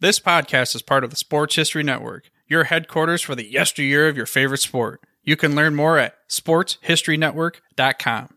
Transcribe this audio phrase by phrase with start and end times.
[0.00, 4.16] This podcast is part of the Sports History Network, your headquarters for the yesteryear of
[4.16, 5.00] your favorite sport.
[5.24, 8.28] You can learn more at sportshistorynetwork.com.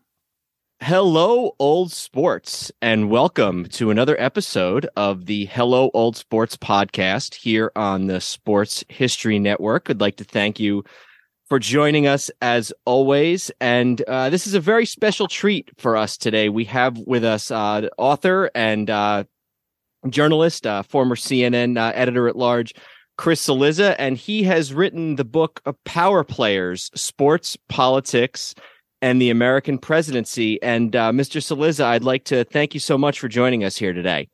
[0.80, 7.70] Hello, old sports, and welcome to another episode of the Hello, Old Sports podcast here
[7.76, 9.88] on the Sports History Network.
[9.88, 10.82] I'd like to thank you
[11.48, 13.52] for joining us as always.
[13.60, 16.48] And uh, this is a very special treat for us today.
[16.48, 19.22] We have with us uh, author and uh,
[20.08, 22.74] journalist, uh, former CNN uh, editor at large,
[23.18, 28.54] Chris Cillizza, and he has written the book of Power Players, Sports, Politics,
[29.00, 30.62] and the American Presidency.
[30.62, 31.40] And uh, Mr.
[31.40, 34.28] Cillizza, I'd like to thank you so much for joining us here today.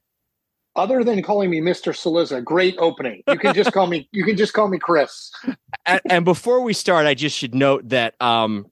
[0.76, 1.92] Other than calling me Mr.
[1.92, 3.22] Cillizza, great opening.
[3.26, 4.08] You can just call me.
[4.12, 5.32] You can just call me Chris.
[5.86, 8.66] and, and, before we start, I just should note that um,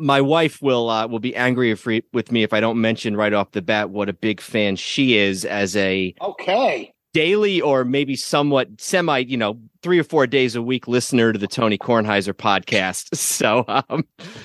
[0.00, 1.76] my wife will uh, will be angry
[2.12, 5.16] with me if I don't mention right off the bat what a big fan she
[5.16, 10.54] is as a okay daily or maybe somewhat semi, you know, three or four days
[10.54, 13.08] a week listener to the Tony Kornheiser podcast.
[13.30, 14.04] So um,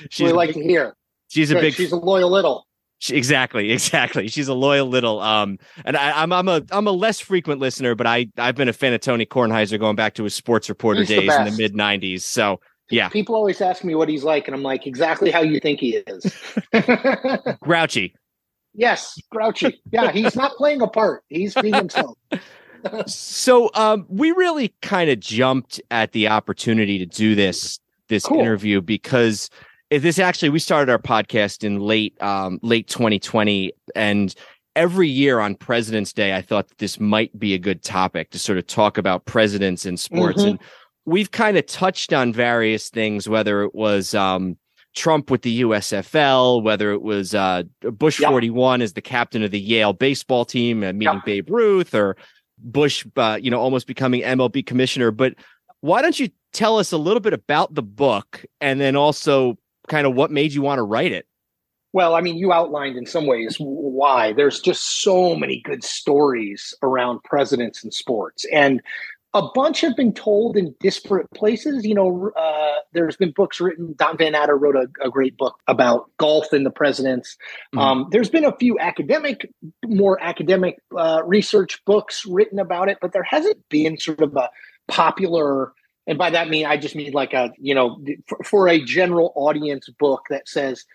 [0.10, 0.96] she's we like big, to hear.
[1.28, 1.58] She's Good.
[1.58, 1.74] a big.
[1.74, 2.68] She's a loyal little.
[3.00, 4.28] She, exactly, exactly.
[4.28, 5.20] She's a loyal little.
[5.20, 8.56] Um, and I, am I'm, I'm a I'm a less frequent listener, but I I've
[8.56, 11.40] been a fan of Tony Kornheiser going back to his sports reporter he's days the
[11.40, 12.22] in the mid '90s.
[12.22, 13.10] So yeah.
[13.10, 16.04] People always ask me what he's like, and I'm like, exactly how you think he
[16.08, 16.36] is.
[17.62, 18.16] Grouchy.
[18.76, 19.82] Yes, grouchy.
[19.92, 21.24] Yeah, he's not playing a part.
[21.30, 22.18] He's being himself.
[23.08, 28.40] so um, we really kind of jumped at the opportunity to do this this cool.
[28.40, 29.50] interview because
[29.90, 34.36] this actually we started our podcast in late um, late 2020 and
[34.76, 38.38] every year on president's day i thought that this might be a good topic to
[38.38, 40.50] sort of talk about presidents in sports mm-hmm.
[40.52, 40.60] and
[41.06, 44.58] we've kind of touched on various things whether it was um,
[44.96, 48.32] Trump with the USFL, whether it was uh, Bush yep.
[48.32, 51.26] 41 as the captain of the Yale baseball team, uh, meeting yep.
[51.26, 52.18] Babe Ruth, or
[52.58, 55.12] Bush, uh, you know, almost becoming MLB commissioner.
[55.12, 55.36] But
[55.82, 60.08] why don't you tell us a little bit about the book and then also kind
[60.08, 61.28] of what made you want to write it?
[61.92, 64.34] Well, I mean, you outlined in some ways why.
[64.34, 68.46] There's just so many good stories around presidents and sports.
[68.52, 68.82] And
[69.36, 71.86] a bunch have been told in disparate places.
[71.86, 73.94] You know, uh, there's been books written.
[73.98, 77.38] Don Van Natta wrote a, a great book about golf and the presidents.
[77.76, 77.80] Mm-hmm.
[77.80, 79.52] Um, there's been a few academic,
[79.86, 84.50] more academic uh, research books written about it, but there hasn't been sort of a
[84.88, 85.74] popular.
[86.08, 89.34] And by that mean, I just mean like a you know for, for a general
[89.36, 90.86] audience book that says,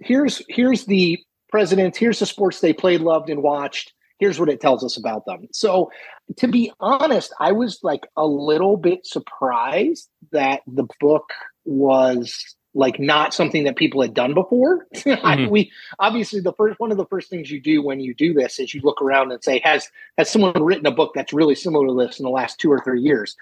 [0.00, 4.60] here's here's the presidents, here's the sports they played, loved, and watched here's what it
[4.60, 5.48] tells us about them.
[5.52, 5.90] So,
[6.36, 11.30] to be honest, I was like a little bit surprised that the book
[11.64, 14.86] was like not something that people had done before.
[15.26, 15.50] Mm-hmm.
[15.50, 18.58] we obviously the first one of the first things you do when you do this
[18.58, 19.88] is you look around and say, has
[20.18, 22.80] has someone written a book that's really similar to this in the last two or
[22.80, 23.36] three years?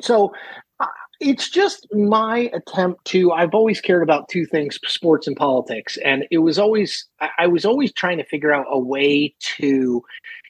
[0.00, 0.32] So
[1.20, 5.98] it's just my attempt to i've always cared about two things sports and politics.
[5.98, 7.06] And it was always
[7.38, 10.02] i was always trying to figure out a way to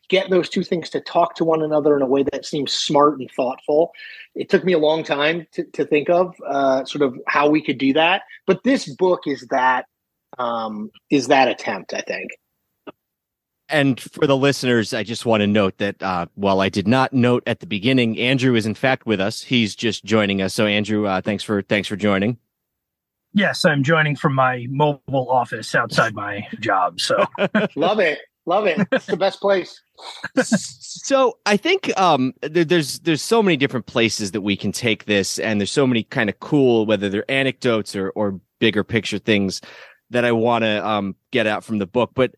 [0.08, 3.20] get those two things to talk to one another in a way that seems smart
[3.20, 3.92] and thoughtful.
[4.34, 7.62] It took me a long time to, to think of uh, sort of how we
[7.62, 8.22] could do that.
[8.44, 9.86] But this book is that
[10.38, 12.30] um, is that attempt i think
[13.70, 17.12] and for the listeners, I just want to note that uh, while I did not
[17.12, 19.42] note at the beginning, Andrew is in fact with us.
[19.42, 20.54] He's just joining us.
[20.54, 22.38] So, Andrew, uh, thanks for thanks for joining.
[23.32, 27.00] Yes, I'm joining from my mobile office outside my job.
[27.00, 27.24] So,
[27.76, 28.86] love it, love it.
[28.90, 29.80] It's the best place.
[30.42, 35.38] so, I think um, there's there's so many different places that we can take this,
[35.38, 39.60] and there's so many kind of cool, whether they're anecdotes or or bigger picture things
[40.10, 42.10] that I want to um, get out from the book.
[42.14, 42.34] But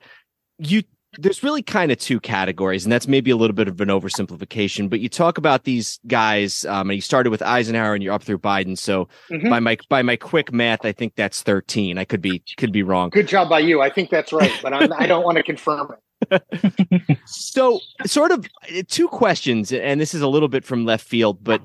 [0.59, 0.83] you
[1.19, 4.89] there's really kind of two categories, and that's maybe a little bit of an oversimplification.
[4.89, 8.23] But you talk about these guys, um, and you started with Eisenhower, and you're up
[8.23, 8.79] through Biden.
[8.79, 9.51] So mm-hmm.
[9.51, 11.99] by my by my quick math, I think that's 13.
[11.99, 13.11] I could be could be wrong.
[13.11, 13.83] Good job by you.
[13.83, 15.99] I think that's right, but I'm, I don't want to confirm it.
[17.27, 18.49] so, sort of
[18.89, 21.61] two questions, and this is a little bit from left field, but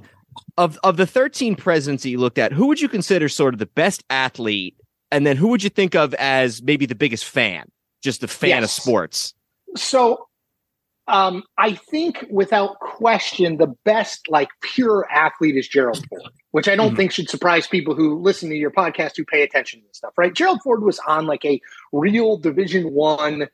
[0.58, 3.60] of of the 13 presidents that you looked at, who would you consider sort of
[3.60, 4.76] the best athlete,
[5.10, 7.72] and then who would you think of as maybe the biggest fan,
[8.02, 8.64] just a fan yes.
[8.64, 9.34] of sports?
[9.78, 10.28] So
[11.08, 16.76] um, I think without question, the best like pure athlete is Gerald Ford, which I
[16.76, 16.98] don't Mhm.
[16.98, 20.14] think should surprise people who listen to your podcast who pay attention to this stuff,
[20.18, 20.34] right?
[20.34, 21.62] Gerald Ford was on like a
[21.94, 23.48] real Division One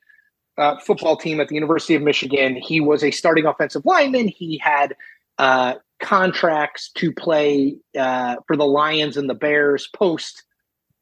[0.57, 2.55] uh, football team at the University of Michigan.
[2.55, 4.27] He was a starting offensive lineman.
[4.27, 4.95] He had
[5.39, 10.43] uh, contracts to play uh, for the Lions and the Bears post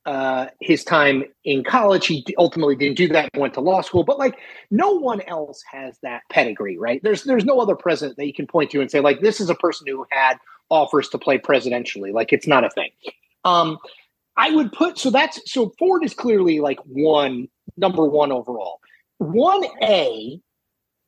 [0.06, 2.07] uh, his time in college.
[2.07, 3.30] He ultimately didn't do that.
[3.36, 4.38] Went to law school, but like
[4.69, 7.01] no one else has that pedigree, right?
[7.03, 9.50] There's there's no other president that you can point to and say like this is
[9.50, 10.38] a person who had
[10.69, 12.13] offers to play presidentially.
[12.13, 12.89] Like it's not a thing.
[13.45, 13.77] Um,
[14.38, 18.80] I would put so that's so Ford is clearly like one number one overall.
[19.19, 20.42] One A,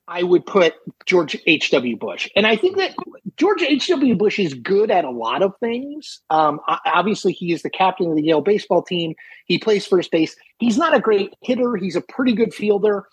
[0.07, 0.73] I would put
[1.05, 1.71] George H.
[1.71, 1.95] W.
[1.95, 2.93] Bush, and I think that
[3.37, 3.87] George H.
[3.87, 4.15] W.
[4.15, 6.19] Bush is good at a lot of things.
[6.29, 9.15] Um, obviously, he is the captain of the Yale baseball team.
[9.45, 10.35] He plays first base.
[10.59, 11.77] He's not a great hitter.
[11.77, 13.07] He's a pretty good fielder.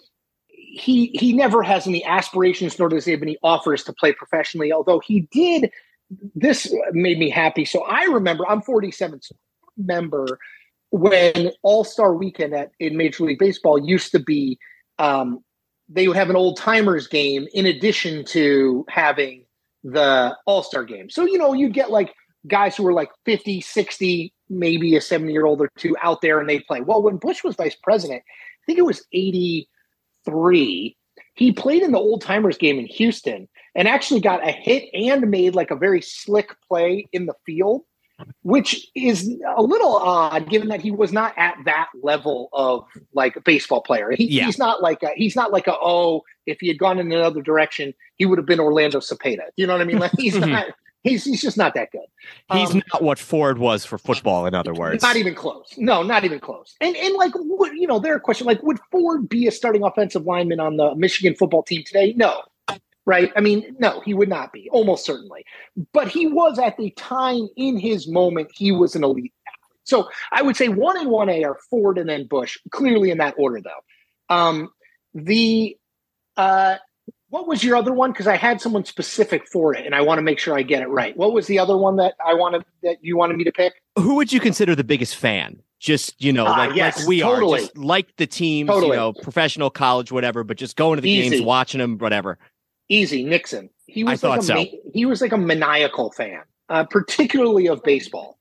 [0.49, 4.73] He he never has any aspirations, nor does he have any offers to play professionally.
[4.73, 5.71] Although he did,
[6.35, 7.65] this made me happy.
[7.65, 9.23] So I remember I'm 47.
[9.23, 10.39] So I remember
[10.91, 14.59] when All Star Weekend at in Major League Baseball used to be.
[14.99, 15.45] Um,
[15.91, 19.45] they would have an old timers game in addition to having
[19.83, 21.11] the All Star game.
[21.11, 22.15] So, you know, you'd get like
[22.47, 26.39] guys who were like 50, 60, maybe a 70 year old or two out there
[26.39, 26.81] and they play.
[26.81, 30.97] Well, when Bush was vice president, I think it was 83,
[31.35, 35.31] he played in the old timers game in Houston and actually got a hit and
[35.31, 37.83] made like a very slick play in the field.
[38.43, 43.37] Which is a little odd, given that he was not at that level of like
[43.37, 44.11] a baseball player.
[44.12, 44.46] He, Yeah.
[44.46, 47.43] He's not like a, he's not like a oh, if he had gone in another
[47.43, 49.44] direction, he would have been Orlando Cepeda.
[49.56, 49.99] You know what I mean?
[49.99, 50.67] Like he's not.
[51.02, 52.05] He's he's just not that good.
[52.52, 55.02] He's Um, not what Ford was for football, in other words.
[55.02, 55.72] not even close.
[55.78, 56.76] No, not even close.
[56.78, 59.82] And and like would, you know, there are questions like would Ford be a starting
[59.82, 62.12] offensive lineman on the Michigan football team today?
[62.19, 62.43] No.
[63.06, 63.32] Right?
[63.35, 65.44] I mean, no, he would not be, almost certainly.
[65.93, 69.81] But he was at the time in his moment, he was an elite athlete.
[69.85, 73.19] So I would say one and one A are Ford and then Bush, clearly in
[73.19, 74.35] that order though.
[74.35, 74.69] Um
[75.14, 75.76] the
[76.37, 76.76] uh
[77.31, 78.11] what was your other one?
[78.12, 80.82] Because I had someone specific for it, and I want to make sure I get
[80.82, 81.17] it right.
[81.17, 83.75] What was the other one that I wanted that you wanted me to pick?
[83.96, 85.62] Who would you consider the biggest fan?
[85.79, 87.58] Just you know, Ah, like, yes, like we totally.
[87.61, 88.91] are, just like the teams, Totally.
[88.91, 90.43] you know, professional, college, whatever.
[90.44, 91.31] But just going to the Easy.
[91.31, 92.37] games, watching them, whatever.
[92.91, 93.71] Easy, Nixon.
[93.87, 94.79] He I was thought like a so.
[94.93, 98.39] he was like a maniacal fan, uh, particularly of baseball.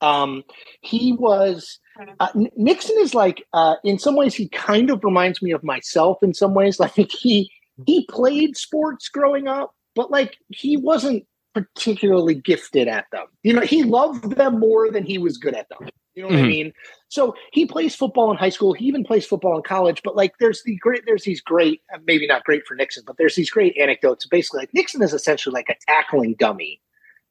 [0.00, 0.42] Um,
[0.82, 1.78] he was
[2.20, 6.22] uh, Nixon is like uh, in some ways he kind of reminds me of myself
[6.22, 6.78] in some ways.
[6.84, 7.50] Like he
[7.86, 11.24] he played sports growing up, but like he wasn't
[11.54, 13.26] particularly gifted at them.
[13.44, 15.88] You know, he loved them more than he was good at them.
[16.14, 16.46] You know what I Mhm.
[16.48, 16.72] mean?
[17.08, 18.72] So he plays football in high school.
[18.72, 20.00] He even plays football in college.
[20.04, 23.16] But like, there's the great, there's these great, uh, maybe not great for Nixon, but
[23.16, 24.26] there's these great anecdotes.
[24.26, 26.80] Basically, like Nixon is essentially like a tackling dummy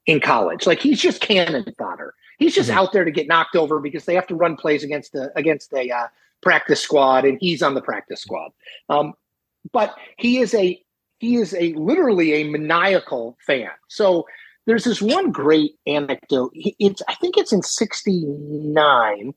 [0.06, 0.66] in college.
[0.66, 2.14] Like he's just cannon fodder.
[2.38, 2.74] He's just Mhm.
[2.76, 5.72] out there to get knocked over because they have to run plays against the against
[5.74, 6.08] a uh,
[6.42, 8.52] practice squad, and he's on the practice squad.
[8.90, 9.14] Um,
[9.72, 10.80] but he is a
[11.20, 13.70] he is a literally a maniacal fan.
[13.88, 14.26] So
[14.66, 16.52] there's this one great anecdote.
[16.54, 19.34] It's I think it's in '69.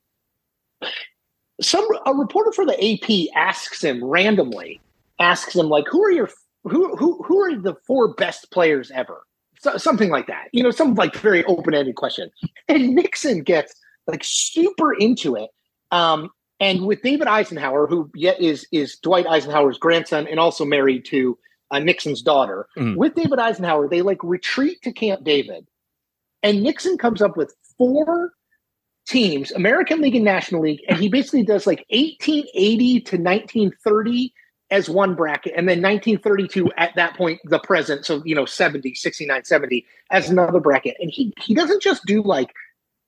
[1.59, 4.79] Some a reporter for the AP asks him randomly,
[5.19, 6.29] asks him like, "Who are your
[6.63, 9.23] who who who are the four best players ever?"
[9.59, 10.49] So, something like that.
[10.51, 12.29] You know, some like very open ended question.
[12.69, 13.73] And Nixon gets
[14.07, 15.49] like super into it.
[15.91, 16.29] Um,
[16.59, 21.37] and with David Eisenhower, who yet is is Dwight Eisenhower's grandson and also married to
[21.71, 22.95] uh, Nixon's daughter, Mhm.
[22.95, 25.67] with David Eisenhower, they like retreat to Camp David,
[26.43, 28.31] and Nixon comes up with four
[29.07, 34.33] teams, American League and National League, and he basically does like 1880 to 1930
[34.69, 38.93] as one bracket, and then 1932 at that point, the present, so you know 70,
[38.95, 42.51] 69, 70 as another bracket, and he he doesn't just do like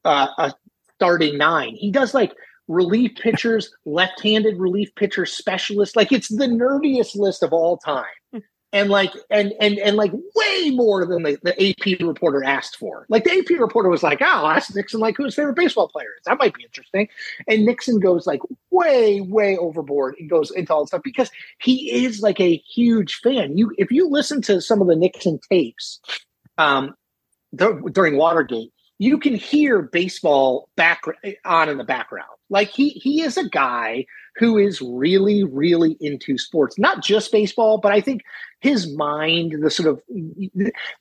[0.06, 0.54] uh, a
[0.96, 2.34] starting nine, he does like
[2.70, 5.96] relief pitchers, left-handed relief pitcher specialist.
[5.98, 8.06] Like it's the nerdiest list of all time.
[8.72, 13.08] And like and and and like way more than the, the AP reporter asked for.
[13.10, 15.88] Like the AP reporter was like, "Oh, I'll ask Nixon like who his favorite baseball
[15.88, 16.24] player is.
[16.26, 17.08] That might be interesting."
[17.48, 22.22] And Nixon goes like way way overboard and goes into all stuff because he is
[22.22, 23.58] like a huge fan.
[23.58, 26.00] You if you listen to some of the Nixon tapes
[26.60, 26.94] um,
[27.56, 31.02] dur- during Watergate, you can hear baseball back
[31.46, 32.30] on in the background.
[32.50, 34.06] Like he he is a guy
[34.40, 38.24] who is really really into sports, not just baseball, but I think
[38.62, 40.02] his mind, the sort of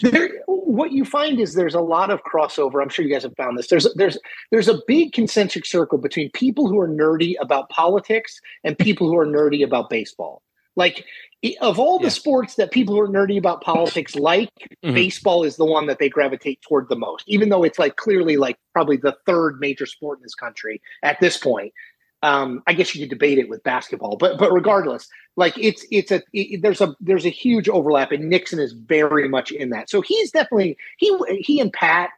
[0.00, 2.82] there, what you find is there's a lot of crossover.
[2.82, 3.68] I'm sure you guys have found this.
[3.68, 4.18] There's there's
[4.50, 9.16] there's a big concentric circle between people who are nerdy about politics and people who
[9.16, 10.42] are nerdy about baseball.
[10.76, 11.04] Like
[11.60, 12.10] of all the Yeah.
[12.10, 14.50] sports that people who are nerdy about politics like,
[14.84, 14.94] Mhm.
[14.94, 18.36] baseball is the one that they gravitate toward the most, even though it's like clearly
[18.36, 21.72] like probably the third major sport in this country at this point.
[22.22, 26.10] Um, I guess you could debate it with basketball, but but regardless, like it's it's
[26.10, 29.88] a it, there's a there's a huge overlap, and Nixon is very much in that.
[29.88, 32.10] So he's definitely he he and Pat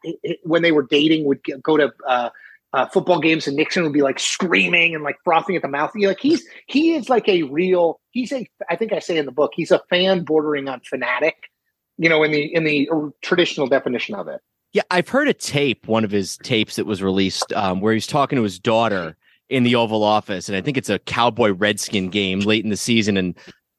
[0.43, 2.31] when they were dating would go to uh,
[2.73, 5.93] uh, football games, and Nixon would be like screaming and like frothing at the mouth.
[5.95, 9.33] Like he's he is like a real he's a I think I say in the
[9.33, 11.51] book he's a fan bordering on fanatic,
[11.99, 12.89] you know, in the in the
[13.23, 14.41] traditional definition of it.
[14.73, 18.07] Yeah, I've heard a tape, one of his tapes that was released, um, where he's
[18.07, 19.17] talking to his daughter
[19.51, 22.77] in the Oval Office, and I think it's a Cowboy Redskin game late in the
[22.77, 23.37] season, and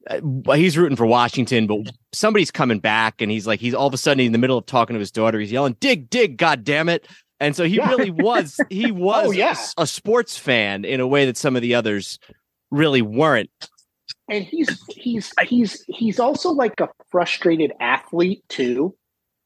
[0.09, 1.79] uh, he's rooting for Washington, but
[2.11, 4.65] somebody's coming back, and he's like, he's all of a sudden in the middle of
[4.65, 7.07] talking to his daughter, he's yelling, "Dig, dig, god damn it!"
[7.39, 7.89] And so he Yeah.
[7.89, 9.55] really was, he was Oh, yeah.
[9.77, 12.19] a, a sports fan in a way that some of the others
[12.69, 13.49] really weren't.
[14.29, 18.95] and he's he's he's he's also like a frustrated athlete too.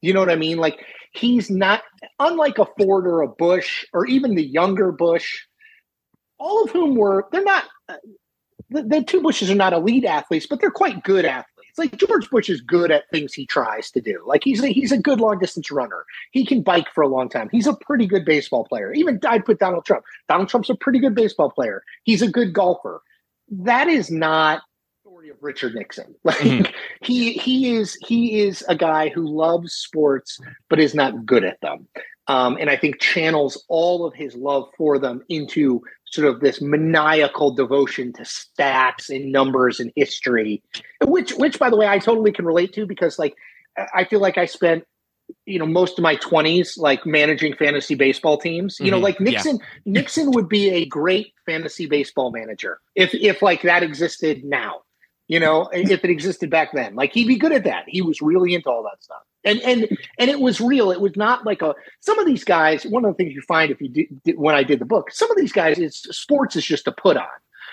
[0.01, 0.57] You know what I mean?
[0.57, 1.83] Like he's not
[2.19, 5.41] unlike a Ford or a Bush or even the younger Bush,
[6.39, 7.95] all of whom were they're not uh,
[8.69, 11.51] the, the two Bushes are not elite athletes, but they're quite good athletes.
[11.77, 14.23] Like George Bush is good at things he tries to do.
[14.25, 16.05] Like he's a, he's a good long distance runner.
[16.31, 17.49] He can bike for a long time.
[17.51, 18.93] He's a pretty good baseball player.
[18.93, 20.03] Even I'd put Donald Trump.
[20.29, 21.83] Donald Trump's a pretty good baseball player.
[22.03, 23.01] He's a good golfer.
[23.51, 24.61] That is not
[25.03, 26.15] the story of Richard Nixon.
[26.23, 26.73] Like Mhm.
[27.01, 30.39] he he is he is a guy who loves sports
[30.69, 31.87] but is not good at them.
[32.27, 35.81] Um, and I think channels all of his love for them into
[36.15, 40.63] sort of this maniacal devotion to stats and numbers and history,
[41.03, 43.35] which which by the way I totally can relate to because like
[43.93, 44.85] I- feel like I spent
[45.45, 49.03] you know most of my 20s like managing fantasy baseball teams you know Mhm.
[49.03, 49.23] like Yeah.
[49.31, 54.81] nixon nixon would be a great fantasy baseball manager if if like that existed now
[55.27, 56.95] you know if it existed back then.
[56.95, 57.83] Like he'd be good at that.
[57.87, 59.21] He was really into all that stuff.
[59.43, 60.91] And and and it was real.
[60.91, 63.71] It was not like a some of these guys one of the things you find
[63.71, 66.65] if you did, when i did the book some of these guys it's sports is
[66.65, 67.27] just a put on.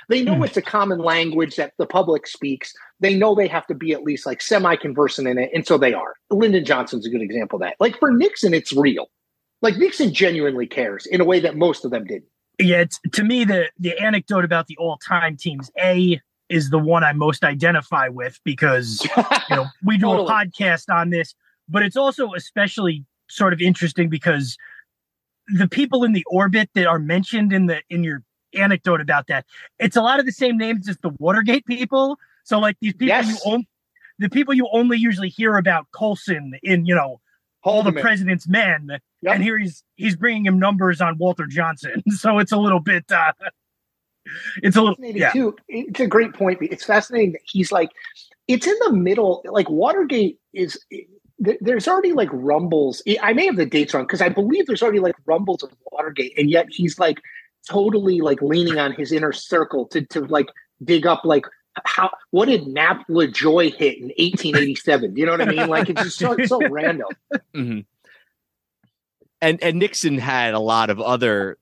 [0.09, 0.45] They know Hmm.
[0.45, 2.73] it's a common language that the public speaks.
[3.01, 5.79] They know they have to be at least like semi conversant in it and so
[5.79, 6.15] they are.
[6.31, 7.77] Lyndon johnson's a good example of that.
[7.81, 9.07] Like for nixon it's real.
[9.61, 12.25] Like nixon genuinely cares in a way that most of them didn't.
[12.59, 15.71] Yeah, it's, to me the the anecdote about the all time teams.
[15.79, 16.21] A
[16.53, 19.03] is the one I most identify with because
[19.51, 20.27] you know we do Totally.
[20.29, 21.35] a podcast on this,
[21.69, 24.57] but it's also especially sort of interesting because
[25.49, 28.23] the people in the orbit that are mentioned in the in your
[28.55, 29.47] anecdote about that,
[29.79, 32.17] it's a lot of the same names as the Watergate people.
[32.45, 33.29] So like these people Yes.
[33.45, 33.65] you own,
[34.19, 37.21] the people you only usually hear about Colson in you know
[37.65, 39.35] all the president's men, Yep.
[39.37, 42.03] and here he's he's bringing him numbers on Walter Johnson.
[42.11, 43.11] So it's a little bit.
[43.11, 43.33] uh
[44.63, 45.33] It's a little fascinating yeah.
[45.33, 45.57] too.
[45.69, 46.59] It's a great point.
[46.63, 47.91] It's fascinating that he's like,
[48.49, 49.43] it's in the middle.
[49.45, 50.79] Like Watergate is.
[51.39, 53.03] There's already like rumbles.
[53.21, 56.39] I may have the dates wrong because I believe there's already like rumbles of Watergate,
[56.39, 57.21] and yet he's like
[57.69, 60.47] totally like leaning on his inner circle to to like
[60.85, 61.47] dig up like
[61.85, 65.17] how what did Nap Lajoie hit in 1887?
[65.17, 65.69] You know what I mean?
[65.69, 67.09] Like it's just so, so random.
[67.55, 67.85] Mhm.
[69.41, 71.59] And and Nixon had a lot of other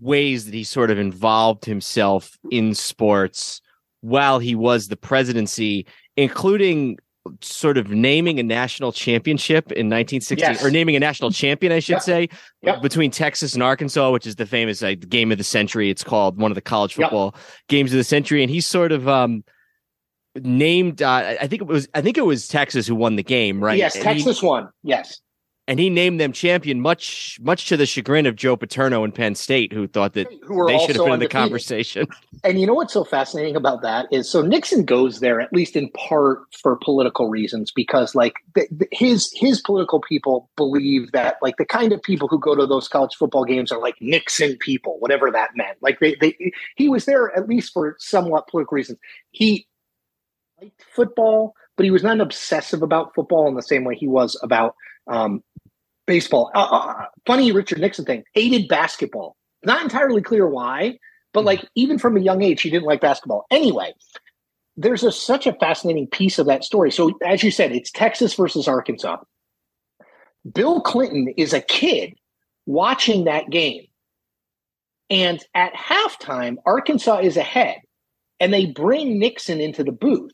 [0.00, 3.60] ways that he sort of involved himself in sports
[4.00, 5.86] while he was the presidency,
[6.16, 6.98] including
[7.40, 10.62] sort of naming a national championship in 1960 Yes.
[10.62, 12.02] or naming a national champion, I should Yep.
[12.02, 12.28] say,
[12.62, 12.82] Yep.
[12.82, 15.88] between Texas and Arkansas, which is the famous game of the century.
[15.88, 17.06] It's called one of the college Yep.
[17.08, 17.34] football
[17.68, 19.42] games of the century, and he sort of um
[20.36, 23.62] named uh, I think it was I think it was Texas who won the game,
[23.62, 23.78] right?
[23.78, 24.68] Yes, And he- Texas won.
[24.82, 25.20] Yes.
[25.66, 29.34] And he named them champion, much much to the chagrin of Joe Paterno and Penn
[29.34, 32.06] State, who thought that Who they should have been in the conversation.
[32.42, 35.76] And you know what's so fascinating about that is so Nixon goes there at least
[35.76, 41.36] in part for political reasons because like th- th- his his political people believe that
[41.40, 44.56] like the kind of people who go to those college football games are like Nixon
[44.58, 45.78] people, whatever that meant.
[45.80, 46.36] Like they they
[46.76, 48.98] he was there at least for somewhat political reasons.
[49.30, 49.66] He
[50.60, 54.38] liked football, but he was not obsessive about football in the same way he was
[54.42, 54.74] about
[55.06, 55.42] um,
[56.06, 56.50] baseball.
[56.54, 58.24] Uh, uh, funny Richard Nixon thing.
[58.34, 59.36] Hated basketball.
[59.64, 60.98] Not entirely clear why,
[61.32, 63.46] but like even from a young age, he didn't like basketball.
[63.50, 63.92] Anyway,
[64.76, 66.90] there's a, such a fascinating piece of that story.
[66.90, 69.18] So as you said, it's Texas versus Arkansas.
[70.52, 72.14] Bill Clinton is a kid
[72.66, 73.86] watching that game.
[75.10, 77.78] And at halftime, Arkansas is ahead.
[78.40, 80.32] And they bring Nixon into the booth.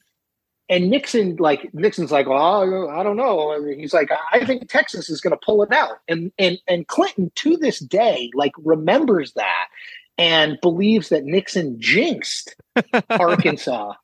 [0.71, 3.53] And Nixon, like Nixon's like, well, I don't know.
[3.53, 5.99] I mean, he's like, I think Texas is going to pull it out.
[6.09, 9.67] And and and Clinton to this day, like remembers that
[10.17, 12.55] and believes that Nixon jinxed
[13.11, 13.95] Arkansas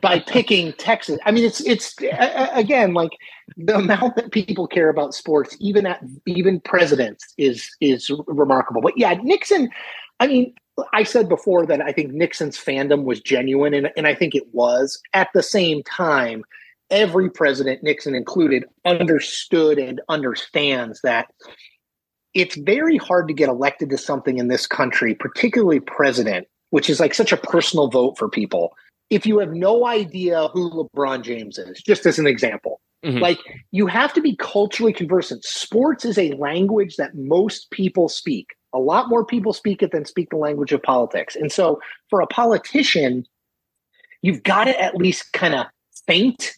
[0.00, 1.18] by picking Texas.
[1.24, 1.94] I mean, it's it's
[2.52, 3.12] again like
[3.56, 8.82] the amount that people care about sports, even at even presidents, is is remarkable.
[8.82, 9.70] But yeah, Nixon.
[10.20, 10.54] I mean,
[10.92, 14.52] I said before that I think Nixon's fandom was genuine, and, and I think it
[14.52, 15.00] was.
[15.14, 16.44] At the same time,
[16.90, 21.28] every president, Nixon included, understood and understands that
[22.34, 27.00] it's very hard to get elected to something in this country, particularly president, which is
[27.00, 28.74] like such a personal vote for people.
[29.08, 33.18] If you have no idea who LeBron James is, just as an example, mm-hmm.
[33.18, 33.38] like
[33.70, 35.44] you have to be culturally conversant.
[35.44, 38.48] Sports is a language that most people speak.
[38.76, 41.34] A lot more people speak it than speak the language of politics.
[41.34, 41.80] And so
[42.10, 43.26] for a politician,
[44.22, 45.66] you've got to at least kind of
[46.06, 46.52] feint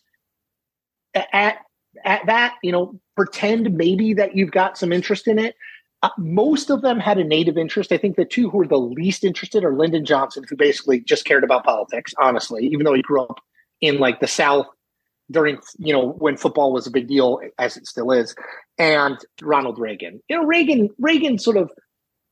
[1.33, 1.59] at
[2.05, 5.55] at that, you know, pretend maybe that you've got some interest in it.
[6.03, 7.91] Uh, most of them had a native interest.
[7.91, 11.25] I think the two who were the least interested are Lyndon Johnson, who basically just
[11.25, 13.41] cared about politics, honestly, even though he grew up
[13.81, 14.67] in like the South
[15.31, 18.35] during, you know, when football was a big deal, as it still is,
[18.79, 20.23] and Ronald Reagan.
[20.29, 21.71] You know, Reagan, Reagan sort of,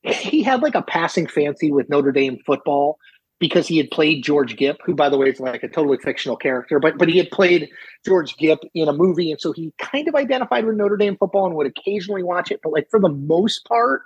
[0.06, 2.98] he had like a passing fancy with Notre Dame football,
[3.38, 6.36] because he had played George Gipp, who, by the way, is like a totally fictional
[6.36, 7.68] character, but but he had played
[8.04, 11.46] George Gipp in a movie, and so he kind of identified with Notre Dame football
[11.46, 14.02] and would occasionally watch it, but like for the most part,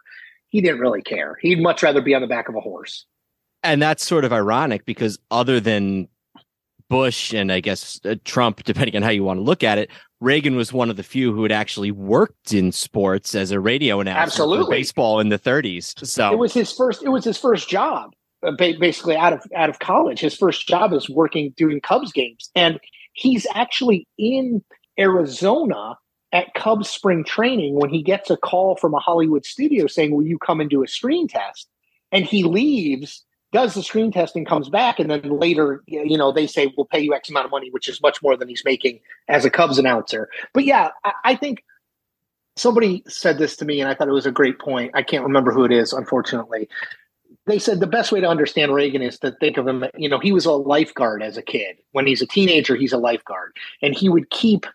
[0.49, 1.38] he didn't really care.
[1.40, 3.07] He'd much rather be on the back of a horse.
[3.62, 6.09] And that's sort of ironic because other than
[6.90, 9.90] Bush and I guess uh, Trump, depending on how you want to look at it,
[10.20, 14.00] Reagan was one of the few who had actually worked in sports as a radio
[14.00, 14.64] announcer Absolutely.
[14.64, 16.06] for baseball in the 30s.
[16.06, 17.02] So it was his first.
[17.02, 18.11] It was his first job.
[18.42, 20.20] Uh, basically out of out of college.
[20.20, 22.80] His first job is working doing Cubs games, and
[23.12, 24.64] he's actually in
[24.99, 25.97] Arizona
[26.32, 30.26] at Cubs spring training when he gets a call from a Hollywood studio saying, "Will
[30.26, 31.68] you come and do a screen test?"
[32.12, 36.33] And he leaves, does the screen test, and comes back, and then later, you know,
[36.33, 38.64] they say, "We'll pay you X amount of money," which is much more than he's
[38.64, 40.28] making as a Cubs announcer.
[40.52, 41.64] But yeah, I, I think
[42.57, 44.90] somebody said this to me and I thought it was a great point.
[44.95, 46.69] I can't remember who it is, unfortunately
[47.47, 50.19] they said the best way to understand Reagan is to think of him, you know,
[50.19, 51.76] he was a lifeguard as a kid.
[51.93, 53.56] When he's a teenager, he's a lifeguard.
[53.82, 54.67] And he would keep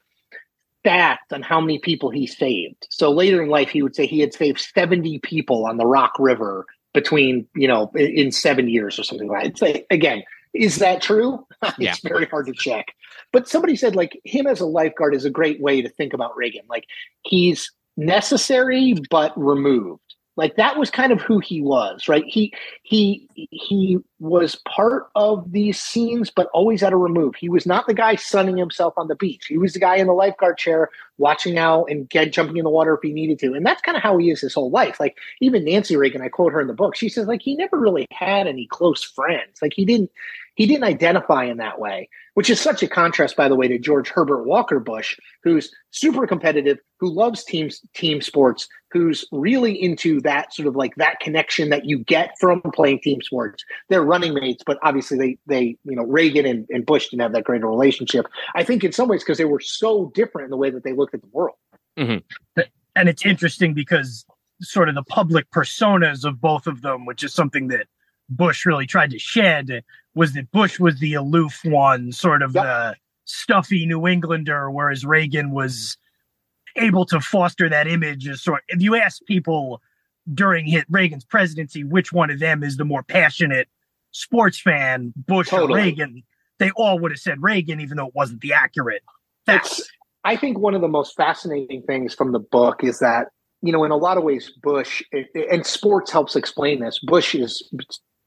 [0.85, 2.87] stats on how many people he saved.
[2.89, 6.13] So later in life, he would say he had saved 70 people on the Rock
[6.19, 9.49] River between, you know, in seven years or something like that.
[9.51, 11.45] It's like, again, is that true?
[11.79, 11.91] Yeah.
[11.91, 12.93] it's very hard to check.
[13.33, 16.37] But somebody said, like, him as a lifeguard is a great way to think about
[16.37, 16.61] Reagan.
[16.69, 16.85] Like,
[17.23, 20.04] he's necessary but removed
[20.37, 22.25] like that was kind of who he was right?
[22.27, 27.35] He he he was part of these scenes but always at a remove.
[27.35, 29.45] He was not the guy sunning himself on the beach.
[29.47, 32.69] He was the guy in the lifeguard chair watching out and get jumping in the
[32.69, 33.53] water if he needed to.
[33.53, 34.99] And that's kind of how he is his whole life.
[34.99, 37.77] Like even nancy reagan i quote her in the book she says like he never
[37.77, 39.61] really had any close friends.
[39.61, 40.11] Like he didn't
[40.55, 43.79] he didn't identify in that way, which is such a contrast, by the way, to
[43.79, 50.21] George Herbert Walker Bush, who's super competitive, who loves teams, team sports, who's really into
[50.21, 53.63] that sort of like that connection that you get from playing team sports.
[53.89, 57.33] They're running mates, but obviously they they you know Reagan and, and Bush didn't have
[57.33, 58.27] that great a relationship.
[58.53, 60.93] I think in some ways because they were so different in the way that they
[60.93, 61.55] looked at the world.
[61.97, 62.61] Mm-hmm.
[62.97, 64.25] And it's interesting because
[64.61, 67.87] sort of the public personas of both of them, which is something that
[68.29, 69.83] Bush really tried to shed
[70.13, 72.63] was that Bush was the aloof one, sort of yep.
[72.63, 75.97] the stuffy New Englander, whereas Reagan was
[76.75, 78.63] able to foster that image as sort.
[78.67, 79.81] If you ask people
[80.33, 83.67] during hit Reagan's presidency, which one of them is the more passionate
[84.11, 85.73] sports fan, Bush totally.
[85.73, 86.23] or Reagan,
[86.57, 89.03] they all would have said Reagan, even though it wasn't the accurate
[89.45, 89.81] fact.
[90.23, 93.27] I think one of the most fascinating things from the book is that
[93.61, 96.99] you know, in a lot of ways, Bush and sports helps explain this.
[96.99, 97.67] Bush is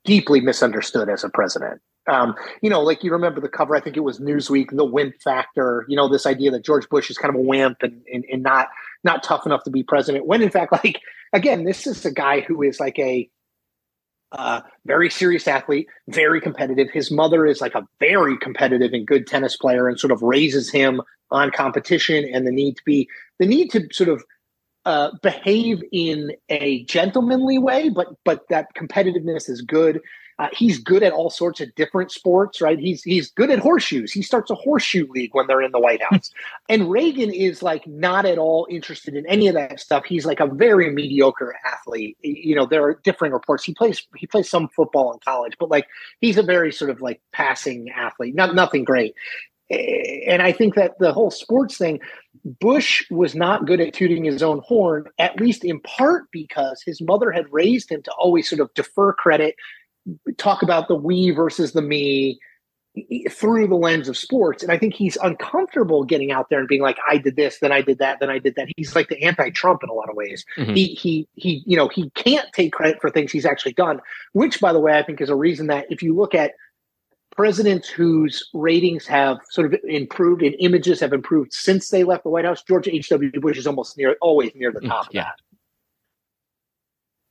[0.08, 1.82] deeply misunderstood as a president.
[2.10, 5.20] Um, you know, like you remember the cover, I think it was Newsweek, the wimp
[5.22, 8.24] factor, you know, this idea that George Bush is kind of a wimp and, and,
[8.32, 8.68] and not,
[9.04, 10.24] not tough enough to be president.
[10.24, 11.02] When in fact, like,
[11.34, 13.28] again, this is a guy who is like a,
[14.32, 16.88] uh, very serious athlete, very competitive.
[16.90, 20.70] His mother is like a very competitive and good tennis player and sort of raises
[20.70, 24.24] him on competition and the need to be, the need to sort of
[24.88, 30.01] uh, behave in a gentlemanly way, but but that competitiveness is good.
[30.38, 32.79] Uh, he's good at all sorts of different sports, right?
[32.79, 34.12] He's he's good at horseshoes.
[34.12, 36.31] He starts a horseshoe league when they're in the White House.
[36.70, 40.07] and Reagan is like not at all interested in any of that stuff.
[40.07, 42.16] He's like a very mediocre athlete.
[42.22, 43.64] You know, there are differing reports.
[43.64, 45.87] He plays he plays some football in college, but like
[46.22, 49.14] he's a very sort of like passing athlete, not nothing great.
[49.70, 52.00] And I think that the whole sports thing,
[52.61, 57.00] Bush was not good at tooting his own horn, at least in part because his
[57.00, 59.57] mother had raised him to always sort of defer credit,
[60.38, 62.38] talk about the we versus the me,
[63.31, 64.62] through the lens of sports.
[64.62, 67.70] And I think he's uncomfortable getting out there and being like, I did this, then
[67.70, 68.68] I did that, then I did that.
[68.76, 70.44] He's like the anti-Trump in a lot of ways.
[70.57, 70.74] Mm-hmm.
[70.74, 74.00] He he he, you know, he can't take credit for things he's actually done,
[74.33, 76.54] which by the way, I think is a reason that if you look at
[77.38, 82.31] presidents whose ratings have sort of improved and images have improved since they left the
[82.31, 83.31] White House, George H.W.
[83.40, 85.31] Bush is almost near always near the mm, top yeah.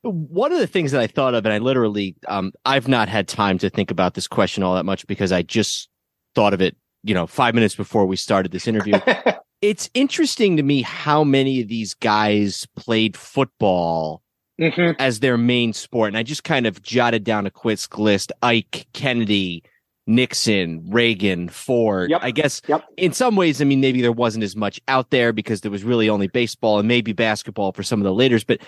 [0.00, 3.28] One of the things that I thought of, and I literally, um, I've not had
[3.28, 5.90] time to think about this question all that much because I just
[6.34, 8.98] thought of it, you know, five minutes before we started this interview.
[9.60, 14.22] it's interesting to me how many of these guys played football
[14.58, 14.92] mm-hmm.
[14.98, 16.08] as their main sport.
[16.08, 19.64] And I just kind of jotted down a quick list Ike, Kennedy,
[20.08, 22.10] Nixon, Reagan, Ford.
[22.10, 22.20] Yep.
[22.22, 22.82] I guess yep.
[22.96, 25.84] in some ways, I mean, maybe there wasn't as much out there because there was
[25.84, 28.44] really only baseball and maybe basketball for some of the laters.
[28.44, 28.60] But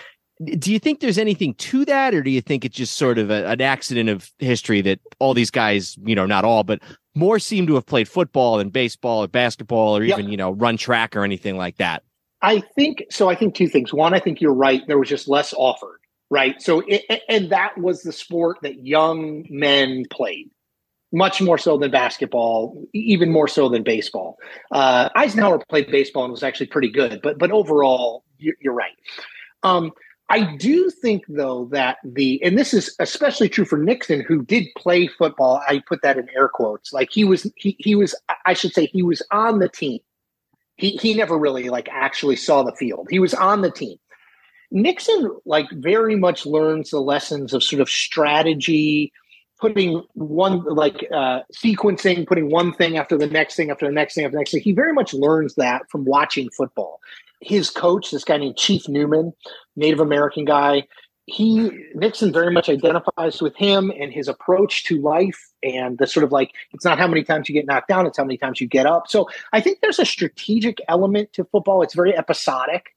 [0.57, 3.31] do you think there's anything to that, or do you think it's just sort of
[3.31, 6.79] a, an accident of history that all these guys, you know, not all, but
[7.15, 10.77] more seem to have played football than baseball or basketball or even, you know, run
[10.77, 12.03] track or anything like that?
[12.43, 13.29] I think so.
[13.29, 13.91] I think two things.
[13.91, 14.81] One, I think you're right.
[14.85, 15.99] There was just less offered,
[16.29, 16.61] right?
[16.61, 20.49] So, it, and that was the sport that young men played
[21.11, 24.37] much more so than basketball, even more so than baseball.
[24.71, 28.95] Uh, Eisenhower played baseball and was actually pretty good, but but overall, you're, you're right.
[29.63, 29.91] Um,
[30.29, 34.65] I do think, though, that the, and this is especially true for Nixon, who did
[34.77, 35.61] play football.
[35.67, 36.93] I put that in air quotes.
[36.93, 39.99] Like he was, he, he was, I should say, he was on the team.
[40.77, 43.09] He, he never really like actually saw the field.
[43.09, 43.97] He was on the team.
[44.71, 49.11] Nixon, like, very much learns the lessons of sort of strategy,
[49.61, 54.15] putting one like uh, sequencing, putting one thing after the next thing after the next
[54.15, 54.61] thing after the next thing.
[54.61, 56.99] He very much learns that from watching football
[57.41, 59.33] his coach, this guy named Chief Newman,
[59.75, 60.87] Native American guy,
[61.25, 66.23] he Nixon very much identifies with him and his approach to life and the sort
[66.23, 68.59] of like it's not how many times you get knocked down, it's how many times
[68.59, 69.07] you get up.
[69.07, 71.83] So I think there's a strategic element to football.
[71.83, 72.87] It's very episodic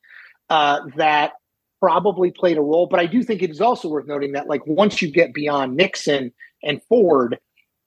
[0.51, 1.33] uh, that
[1.85, 2.87] probably played a role.
[2.87, 5.77] But I do think it is also worth noting that like once you get beyond
[5.77, 7.39] Nixon and Ford,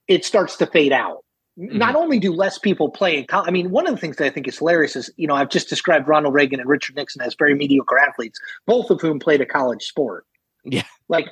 [0.08, 1.26] it starts to fade out.
[1.60, 1.80] Mm-hmm.
[1.80, 4.26] Not only do less people play in college, I mean, one of the things that
[4.26, 7.24] I think is hilarious is, you know, I've just described Ronald Reagan and Richard Nixon
[7.24, 10.28] as very mediocre athletes, both of whom played a college sport.
[10.64, 10.84] Yeah.
[11.10, 11.30] Like,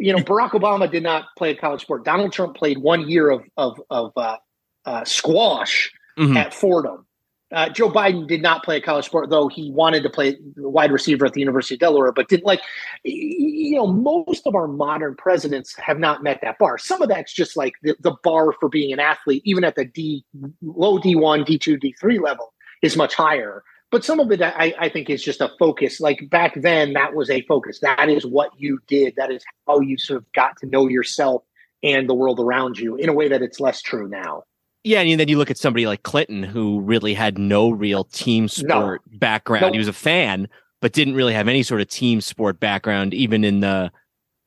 [0.00, 2.04] you know, Barack Obama did not play a college sport.
[2.04, 4.38] Donald Trump played one year of, of, of uh,
[4.84, 6.36] uh, squash mm-hmm.
[6.36, 7.06] at Fordham.
[7.50, 10.92] Uh, Joe Biden did not play a college sport, though he wanted to play wide
[10.92, 12.60] receiver at the University of Delaware, but didn't like,
[13.04, 16.76] you know, most of our modern presidents have not met that bar.
[16.76, 19.86] Some of that's just like the, the bar for being an athlete, even at the
[19.86, 20.24] D,
[20.62, 23.62] low D1, D2, D3 level, is much higher.
[23.90, 26.00] But some of it, I, I think, is just a focus.
[26.00, 27.80] Like back then, that was a focus.
[27.80, 29.14] That is what you did.
[29.16, 31.44] That is how you sort of got to know yourself
[31.82, 34.42] and the world around you in a way that it's less true now.
[34.88, 38.48] Yeah, and then you look at somebody like Clinton, who really had no real team
[38.48, 39.18] sport no.
[39.18, 39.66] background.
[39.66, 39.72] No.
[39.72, 40.48] He was a fan,
[40.80, 43.92] but didn't really have any sort of team sport background, even in the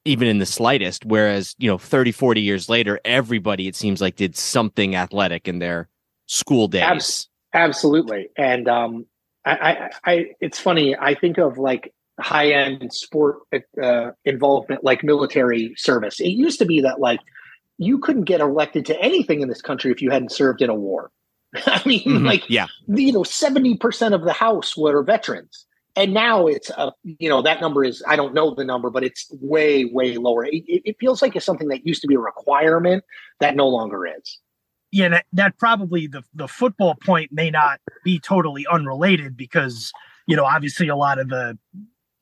[0.04, 1.06] even in the slightest.
[1.06, 5.60] Whereas, you know, 30, 40 years later, everybody it seems like did something athletic in
[5.60, 5.90] their
[6.26, 6.82] school days.
[7.54, 8.30] absolutely.
[8.36, 9.06] And um
[9.46, 13.42] I, I, I it's funny, I think of like high end sport
[13.80, 16.20] uh, involvement like military service.
[16.20, 17.20] It used to be that like
[17.78, 20.76] you couldn't get elected to anything in this country if you hadn't served in a
[20.76, 21.12] war.
[21.66, 22.26] I mean, mm-hmm.
[22.26, 25.66] like, yeah, you know, 70% of the House were veterans.
[25.96, 29.04] And now it's, a, you know, that number is, I don't know the number, but
[29.04, 30.46] it's way, way lower.
[30.46, 33.04] It, it feels like it's something that used to be a requirement
[33.42, 34.40] that no longer is.
[34.92, 39.92] Yeah, that, that probably the, the football point may not be totally unrelated because,
[40.28, 41.58] you know, obviously a lot of the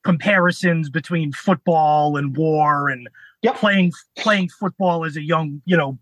[0.04, 3.08] comparisons between football and war and
[3.42, 3.56] yep.
[3.56, 5.98] playing playing football as a young, you know,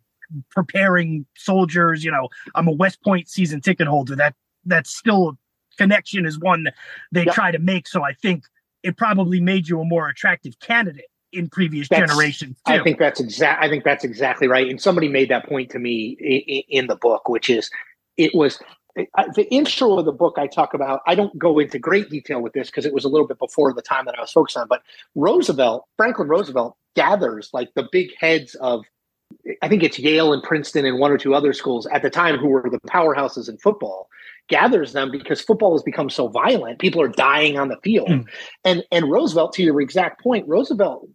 [0.52, 2.04] preparing soldiers.
[2.04, 4.15] You know, I'm a West Point season ticket holder.
[4.15, 5.34] That that's still a
[5.78, 6.67] connection is one
[7.12, 7.34] they yep.
[7.34, 7.88] try to make.
[7.88, 8.43] So I think
[8.84, 12.58] it probably made you a more attractive candidate in previous that's, generations.
[12.67, 12.73] Too.
[12.73, 13.63] I think that's exact.
[13.63, 14.69] I think that's exactly right.
[14.69, 17.69] And somebody made that point to me in, in the book, which is
[18.17, 18.60] it was
[19.36, 22.53] the intro of the book I talk about, I don't go into great detail with
[22.53, 24.67] this because it was a little bit before the time that I was focused on,
[24.67, 24.81] but
[25.15, 28.83] Roosevelt, Franklin Roosevelt gathers like the big heads of,
[29.62, 32.38] I think it's Yale and Princeton and one or two other schools at the time
[32.38, 34.07] who were the powerhouses in football,
[34.47, 36.79] gathers them because football has become so violent.
[36.79, 38.10] People are dying on the field.
[38.10, 38.25] Mm.
[38.63, 41.07] And, and Roosevelt, to your exact point, Roosevelt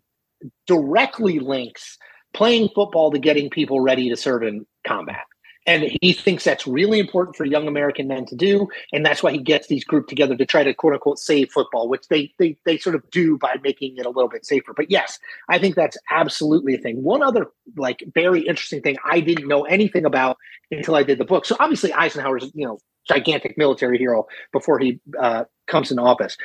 [0.66, 1.98] directly links
[2.34, 5.24] playing football to getting people ready to serve in combat
[5.66, 8.68] And he thinks that's really important for young American men to do.
[8.92, 11.88] And that's why he gets these grouped together to try to quote unquote save football,
[11.88, 14.72] which they, they, they sort of do by making it a little bit safer.
[14.76, 17.02] But yes, I think that's absolutely a thing.
[17.02, 17.46] One other
[17.76, 20.36] like very interesting thing I didn't know anything about
[20.70, 21.46] until I did the book.
[21.46, 26.36] So obviously Eisenhower's, you know, gigantic military hero before he uh, comes into office.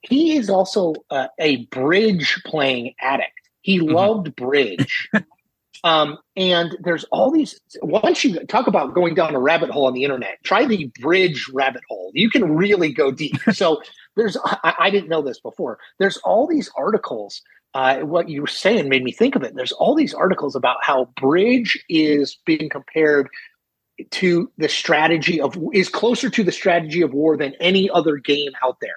[0.00, 3.32] He is also uh, a bridge playing addict.
[3.60, 3.94] He mm-hmm.
[3.94, 5.08] loved bridge.
[5.84, 7.58] Um, and there's all these.
[7.82, 11.48] Once you talk about going down a rabbit hole on the internet, try the bridge
[11.52, 12.12] rabbit hole.
[12.14, 13.36] You can really go deep.
[13.52, 13.82] so
[14.16, 14.36] there's.
[14.44, 15.78] I, I, didn't know this before.
[15.98, 17.42] There's all these articles.
[17.74, 19.54] Uh, what you were saying made me think of it.
[19.54, 23.28] There's all these articles about how bridge is being compared
[24.10, 28.52] to the strategy of is closer to the strategy of war than any other game
[28.62, 28.96] out there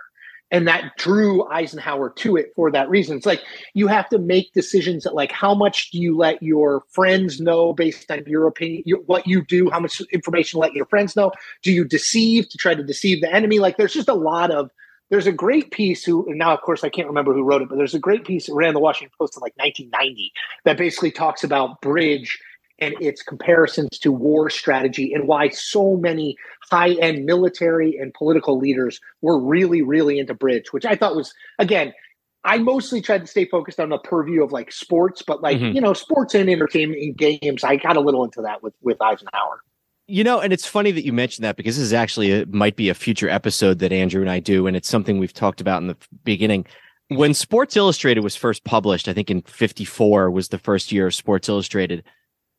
[0.51, 3.17] and that drew Eisenhower to it for that reason.
[3.17, 3.41] It's like
[3.73, 7.73] you have to make decisions that like how much do you let your friends know
[7.73, 11.31] based on your opinion, your, what you do, how much information let your friends know?
[11.63, 13.59] Do you deceive to try to deceive the enemy?
[13.59, 14.69] Like there's just a lot of
[15.09, 17.77] there's a great piece who now of course I can't remember who wrote it, but
[17.77, 20.31] there's a great piece that ran the Washington Post in like 1990
[20.65, 22.39] that basically talks about bridge
[22.79, 26.35] and its comparisons to war strategy and why so many
[26.69, 31.33] high end military and political leaders were really, really into bridge, which I thought was,
[31.59, 31.93] again,
[32.43, 35.75] I mostly tried to stay focused on the purview of like sports, but like, mm-hmm.
[35.75, 39.01] you know, sports and entertainment and games, I got a little into that with, with
[39.01, 39.61] Eisenhower.
[40.07, 42.75] You know, and it's funny that you mentioned that because this is actually a, might
[42.75, 45.81] be a future episode that Andrew and I do, and it's something we've talked about
[45.81, 46.67] in the beginning.
[47.07, 51.15] When Sports Illustrated was first published, I think in '54 was the first year of
[51.15, 52.03] Sports Illustrated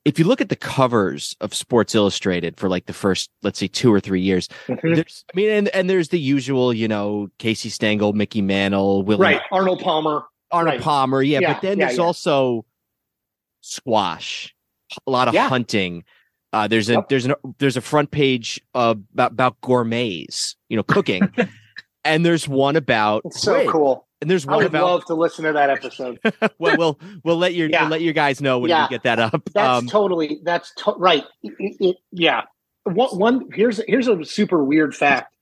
[0.06, 3.66] if you look at the covers of Sports Illustrated for like the first, let's say,
[3.66, 4.94] two or three years, mm-hmm.
[4.94, 9.20] there's, I mean, and, and there's the usual, you know, Casey Stengel, Mickey Mantle, Willie,
[9.20, 10.80] right, Arnold Palmer, Arnold right.
[10.80, 12.04] Palmer, yeah, yeah, But then yeah, there's yeah.
[12.04, 12.64] also
[13.62, 14.54] squash,
[15.08, 16.04] a lot of hunting.
[16.52, 17.08] Uh, there's a yep.
[17.08, 21.28] there's an there's a front page uh, about about gourmets, you know, cooking,
[22.06, 24.86] and there's one about it's so cool and there's one I would about...
[24.86, 26.18] love to listen to that episode.
[26.58, 27.82] well, we'll we'll let your yeah.
[27.82, 28.86] we'll let you guys know when yeah.
[28.86, 29.50] we get that up.
[29.52, 31.24] That's um, totally that's to- right.
[31.42, 32.42] It, it, yeah.
[32.84, 35.34] One, one here's here's a super weird fact.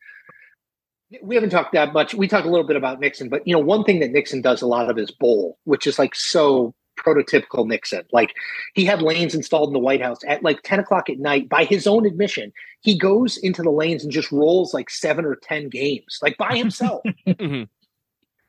[1.22, 2.14] We haven't talked that much.
[2.14, 4.62] We talked a little bit about Nixon, but you know, one thing that Nixon does
[4.62, 8.04] a lot of is bowl, which is like so prototypical Nixon.
[8.12, 8.34] Like
[8.74, 11.48] he had lanes installed in the White House at like 10 o'clock at night.
[11.48, 15.36] By his own admission, he goes into the lanes and just rolls like seven or
[15.36, 17.02] 10 games, like by himself.
[17.26, 17.64] mm-hmm.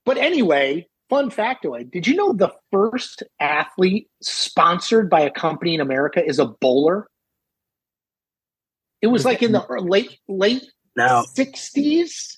[0.05, 5.81] But anyway, fun factoid did you know the first athlete sponsored by a company in
[5.81, 7.07] America is a bowler?
[9.01, 10.65] It was like in the late late
[10.95, 12.37] now 60s.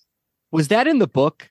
[0.51, 1.49] Was that in the book?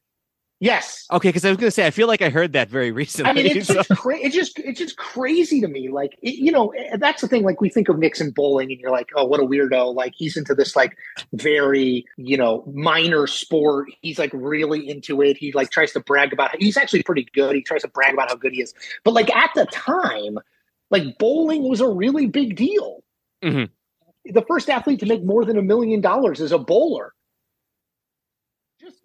[0.59, 1.07] Yes.
[1.13, 3.31] Okay, because I was going to say I feel like I heard that very recently.
[3.31, 3.75] I mean, it's, so.
[3.75, 5.89] just, cra- it's just it's just crazy to me.
[5.91, 7.43] Like it, you know, eh, that's the thing.
[7.43, 9.95] Like we think of Nixon bowling, and you're like, oh, what a weirdo.
[9.95, 10.97] Like he's into this like
[11.35, 13.91] very you know minor sport.
[14.01, 15.37] He's like really into it.
[15.37, 16.57] He like tries to brag about.
[16.59, 17.55] He's actually pretty good.
[17.55, 18.73] He tries to brag about how good he is.
[19.05, 20.39] But like at the time,
[20.91, 23.03] like bowling was a really big deal.
[23.45, 24.33] Mm-hmm.
[24.33, 27.13] The first athlete to make more than a million dollars is a bowler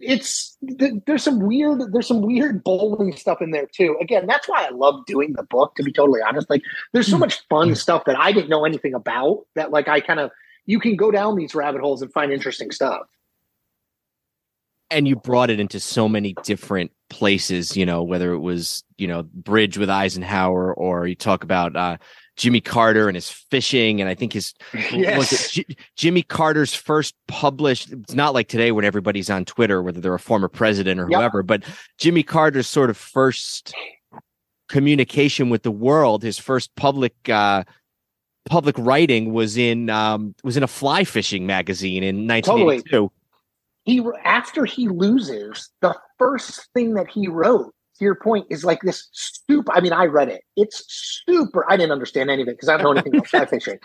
[0.02, 3.98] it's there's some weird there's some weird bowling stuff in there too.
[4.02, 5.76] Again, that's why I love doing the book.
[5.76, 7.22] To be totally honest, like there's so hmm.
[7.22, 10.32] much fun stuff that I didn't know anything about that like I kind of
[10.66, 13.08] you can go down these rabbit holes and find interesting stuff.
[14.92, 19.08] And you brought it into so many different places, you know, whether it was, you
[19.08, 21.98] know, Bridge with Eisenhower or you talk about uh
[22.38, 24.54] Jimmy Carter and his fishing, and I think his
[24.92, 25.52] yes.
[25.52, 27.92] J- Jimmy Carter's first published.
[27.92, 31.20] It's not like today when everybody's on Twitter, whether they're a former president or yep.
[31.20, 31.64] whoever, but
[31.98, 33.74] Jimmy Carter's sort of first
[34.70, 37.64] communication with the world, his first public uh,
[38.46, 42.90] public writing was in um, was in a fly fishing magazine in 1982.
[42.90, 43.10] Totally.
[43.84, 48.82] He after he loses, the first thing that he wrote to your point, is like
[48.82, 49.72] this super.
[49.74, 50.44] I mean, I read it.
[50.56, 50.84] It's
[51.28, 51.66] super.
[51.70, 53.80] I didn't understand any of it because I don't know anything about fly fishing.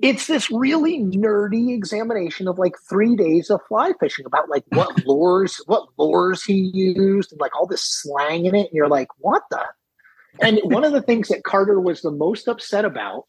[0.00, 5.06] It's this really nerdy examination of like three days of fly fishing about like what
[5.06, 8.66] lures, what lures he used, and like all this slang in it.
[8.66, 9.62] And you're like, what the?
[10.40, 13.24] And one of the things that Carter was the most upset about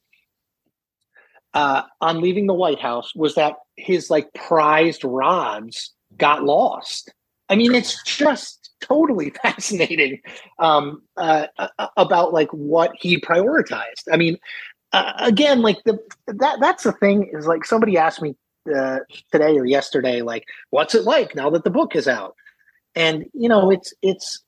[1.54, 7.14] uh, on leaving the White House was that his like prized rods got lost.
[7.50, 10.22] I mean, it's just totally fascinating
[10.60, 11.48] um, uh,
[11.98, 14.08] about like what he prioritized.
[14.12, 14.38] I mean,
[14.94, 18.36] uh, again, like the that that's the thing is like somebody asked me
[18.74, 19.00] uh,
[19.32, 22.36] today or yesterday, like, what's it like now that the book is out?
[22.96, 24.44] And you know, it's it's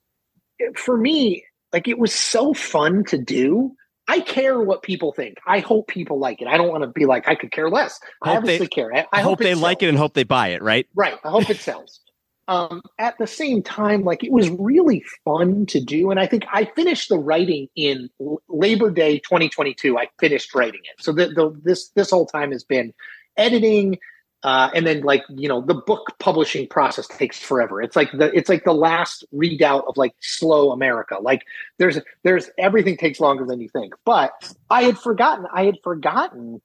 [0.76, 3.76] for me like it was so fun to do
[4.08, 5.38] I care what people think.
[5.46, 6.48] I hope people like it.
[6.48, 8.00] I don't want to be like I could care less.
[8.22, 8.94] I Hope obviously they- care.
[8.94, 10.88] I, I, hope it they like it and hope they buy it, right?
[10.96, 11.16] Right.
[11.24, 12.00] I hope it sells.
[12.50, 16.12] Um, at the same time, like it was really fun to do.
[16.12, 18.10] And I think I finished the writing in
[18.48, 19.98] Labor Day 2022.
[19.98, 21.04] I finished writing it.
[21.04, 22.94] So the, the this this whole time has been
[23.36, 23.98] editing,
[24.44, 27.82] uh, and then like you know the book publishing process takes forever.
[27.82, 31.18] It's like the it's like the last readout of like slow America.
[31.20, 31.44] Like
[31.80, 33.96] there's there's everything takes longer than you think.
[34.06, 35.48] But I had forgotten.
[35.52, 36.62] I had forgotten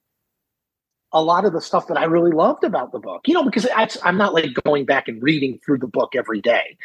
[1.13, 3.67] a lot of the stuff that I really loved about the book, you know, because
[3.75, 6.75] I, I'm not like going back and reading through the book every day,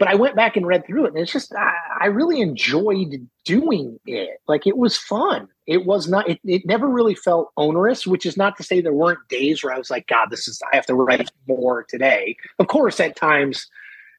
[0.00, 3.28] but I went back and read through it, and it's just I, I really enjoyed
[3.44, 4.40] doing it.
[4.48, 5.46] Like it was fun.
[5.66, 6.26] It was not.
[6.26, 9.74] It, it never really felt onerous, which is not to say there weren't days where
[9.74, 12.34] I was like, God, this is I have to write more today.
[12.58, 13.68] Of course, at times.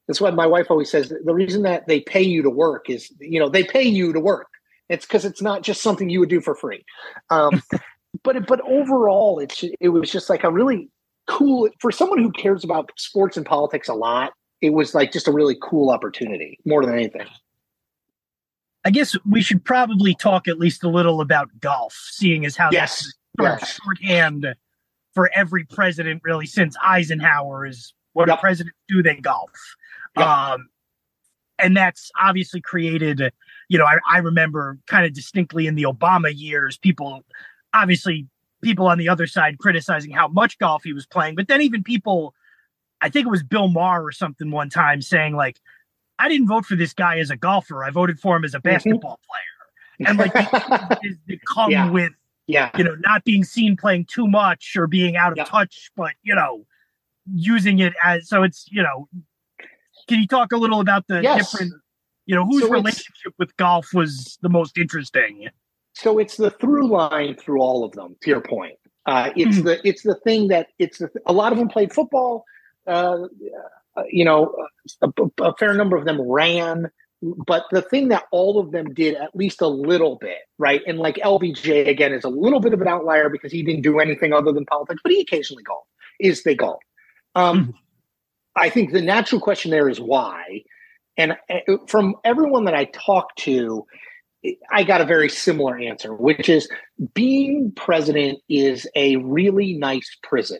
[0.07, 1.09] That's what my wife always says.
[1.09, 4.19] The reason that they pay you to work is, you know, they pay you to
[4.19, 4.47] work.
[4.89, 6.85] It's because it's not just something you would do for free.
[7.29, 7.61] Um,
[8.23, 10.89] but but overall, it's it was just like a really
[11.27, 14.33] cool for someone who cares about sports and politics a lot.
[14.61, 17.27] It was like just a really cool opportunity, more than anything.
[18.83, 22.69] I guess we should probably talk at least a little about golf, seeing as how
[22.71, 23.79] Yes, that's sort of yes.
[23.83, 24.55] shorthand
[25.13, 28.37] for every president, really, since Eisenhower is what Yep.
[28.37, 29.51] a president do they golf.
[30.17, 30.25] Yep.
[30.25, 30.69] Um,
[31.59, 33.31] and that's obviously created,
[33.69, 37.23] you know, I, I remember kind of distinctly in the Obama years, people
[37.73, 38.27] obviously
[38.61, 41.83] people on the other side criticizing how much golf he was playing, but then even
[41.83, 42.33] people,
[43.01, 45.59] I think it was Bill Maher or something one time saying like,
[46.19, 47.83] I didn't vote for this guy as a golfer.
[47.83, 50.07] I voted for him as a basketball player.
[50.09, 50.33] And like
[51.27, 51.89] the come Yeah.
[51.89, 52.11] with
[52.47, 55.43] yeah, you know not being seen playing too much or being out of Yeah.
[55.45, 56.65] touch, but you know
[57.31, 59.07] using it as so it's you know.
[60.07, 61.51] Can you talk a little about the Yes.
[61.51, 61.73] different,
[62.25, 65.47] you know, whose So relationship with golf was the most interesting?
[65.93, 68.15] so it's the through line through all of them.
[68.21, 69.63] To your point, uh, it's Mhm.
[69.65, 72.43] the it's the thing that it's the, a lot of them played football.
[72.91, 73.27] Uh,
[74.09, 74.55] you know,
[75.01, 75.09] a,
[75.41, 76.89] a fair number of them ran,
[77.21, 80.81] but the thing that all of them did at least a little bit, right?
[80.87, 83.99] And like LBJ again is a little bit of an outlier because he didn't do
[83.99, 85.87] anything other than politics, but he occasionally golfed.
[86.19, 86.81] Is they golf?
[87.35, 87.73] Um,
[88.55, 90.63] I think the natural question there is why,
[91.17, 93.85] and uh, from everyone that I talked to,
[94.71, 96.67] I got a very similar answer, which is
[97.13, 100.59] being president is a really nice prison,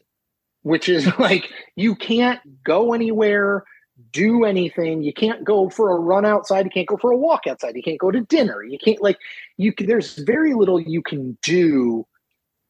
[0.63, 3.63] which is like you can't go anywhere,
[4.11, 5.03] do anything.
[5.03, 6.65] You can't go for a run outside.
[6.65, 7.75] You can't go for a walk outside.
[7.75, 8.63] You can't go to dinner.
[8.63, 9.17] You can't like
[9.57, 9.73] you.
[9.73, 12.05] Can, there's very little you can do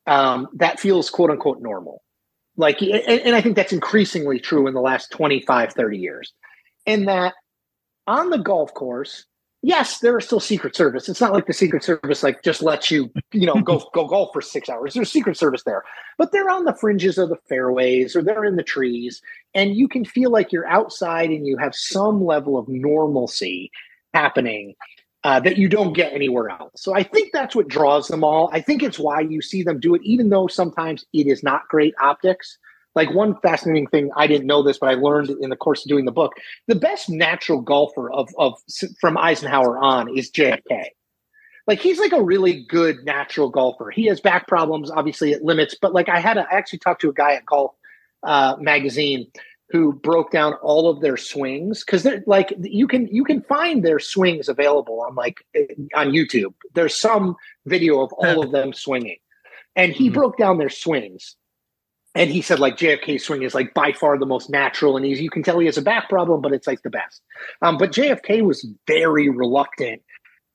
[0.08, 2.04] um, that feels quote unquote normal.
[2.58, 6.34] Like, and, and I think that's increasingly true in the last 25, 30 years.
[6.86, 7.34] And that
[8.08, 9.26] on the golf course,
[9.62, 11.10] yes, there are still Secret Service.
[11.10, 14.30] It's not like the Secret Service like just lets you, you know, go go golf
[14.34, 14.94] for six hours.
[14.94, 15.84] There's Secret Service there,
[16.18, 19.22] but they're on the fringes of the fairways or they're in the trees,
[19.54, 23.72] and you can feel like you're outside and you have some level of normalcy
[24.14, 24.76] happening
[25.24, 26.82] uh, that you don't get anywhere else.
[26.82, 28.50] So I think that's what draws them all.
[28.52, 31.68] I think it's why you see them do it, even though sometimes it is not
[31.70, 32.58] great optics.
[32.94, 35.90] Like one fascinating thing, I didn't know this, but I learned in the course of
[35.90, 36.34] doing the book.
[36.68, 38.56] The best natural golfer of of
[39.00, 40.86] from Eisenhower on is JFK.
[41.68, 43.92] Like he's like a really good natural golfer.
[43.92, 47.02] He has back problems, obviously it limits, but like I had to I actually talked
[47.02, 47.72] to a guy at Golf
[48.24, 49.28] uh, magazine
[49.70, 53.86] who broke down all of their swings because they're like you can you can find
[53.86, 55.46] their swings available on like
[55.96, 56.54] on YouTube.
[56.74, 59.18] There's some video of all of them swinging,
[59.78, 60.14] and he Mhm.
[60.14, 61.38] broke down their swings.
[62.14, 65.22] And he said like JFK's swing is like by far the most natural, and he's
[65.22, 67.22] you can tell he has a back problem, but it's like the best.
[67.62, 70.02] Um, but JFK was very reluctant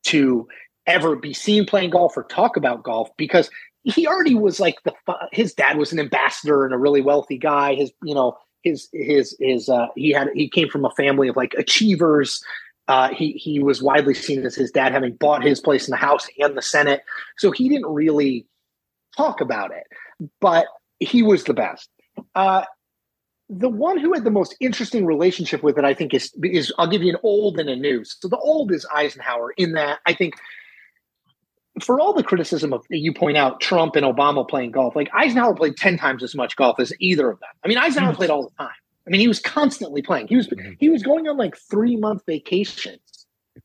[0.04, 0.46] to
[0.86, 3.50] ever be seen playing golf or talk about golf because
[3.84, 4.92] he already was like the
[5.32, 7.74] his dad was an ambassador and a really wealthy guy.
[7.74, 11.36] His you know his his his uh, he had he came from a family of
[11.36, 12.42] like achievers.
[12.88, 15.96] Uh, he he was widely seen as his dad having bought his place in the
[15.96, 17.02] House and the Senate,
[17.38, 18.46] so he didn't really
[19.16, 19.84] talk about it.
[20.40, 20.66] But
[21.00, 21.88] he was the best.
[22.34, 22.64] Uh,
[23.48, 26.88] the one who had the most interesting relationship with it, I think, is is I'll
[26.88, 28.04] give you an old and a new.
[28.04, 30.34] So the old is Eisenhower, in that I think
[31.82, 35.54] for all the criticism of you point out Trump and Obama playing golf, like Eisenhower
[35.54, 37.50] played 10 times as much golf as either of them.
[37.64, 38.70] I mean, Eisenhower played all the time.
[39.06, 40.26] I mean, he was constantly playing.
[40.26, 40.48] He was
[40.80, 43.00] he was going on like three month vacations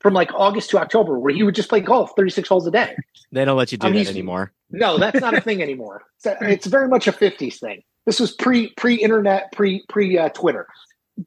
[0.02, 2.96] from like August to October where he would just play golf 36 holes a day.
[3.32, 4.52] They don't let you do mean, that anymore.
[4.70, 6.04] No, that's not a thing anymore.
[6.24, 7.82] It's, it's very much a 50s thing.
[8.06, 10.68] This was pre pre internet, pre pre uh, Twitter.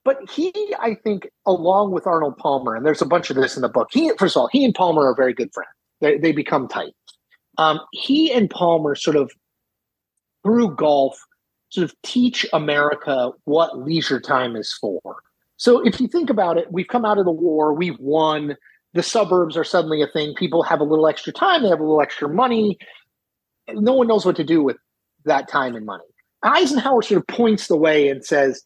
[0.04, 3.62] But he, I think, along with Arnold Palmer, and there's a bunch of this in
[3.62, 3.88] the book.
[3.92, 5.70] He, first of all, he and Palmer are very good friends.
[6.00, 6.94] They, they become tight.
[7.58, 9.30] Um, he and Palmer sort of
[10.42, 11.16] through golf
[11.70, 15.16] sort of teach America what leisure time is for.
[15.64, 18.54] So if you think about it, we've come out of the war, we've won,
[18.92, 20.34] the suburbs are suddenly a thing.
[20.34, 22.76] People have a little extra time, they have a little extra money.
[23.70, 24.76] No one knows what to do with
[25.24, 26.04] that time and money.
[26.42, 28.62] Eisenhower sort of points the way and says,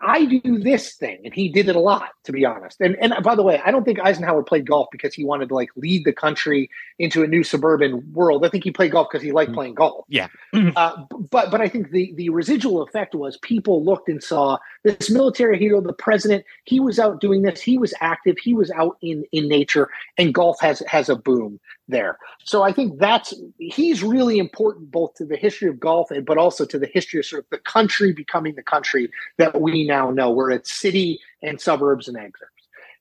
[0.00, 2.80] I do this thing, and he did it a lot, to be honest.
[2.80, 5.54] And and by the way, I don't think Eisenhower played golf because he wanted to
[5.54, 8.44] like lead the country into a new suburban world.
[8.44, 9.56] I think he played golf because he liked mm-hmm.
[9.56, 10.04] playing golf.
[10.08, 10.28] Yeah.
[10.76, 15.10] uh, but but I think the the residual effect was people looked and saw this
[15.10, 16.44] military hero, the president.
[16.64, 17.60] He was out doing this.
[17.60, 18.36] He was active.
[18.38, 19.88] He was out in in nature,
[20.18, 22.18] and golf has has a boom there.
[22.44, 26.38] So I think that's he's really important both to the history of golf and but
[26.38, 30.10] also to the history of sort of the country becoming the country that we now
[30.10, 32.52] know, where it's city and suburbs and exurbs.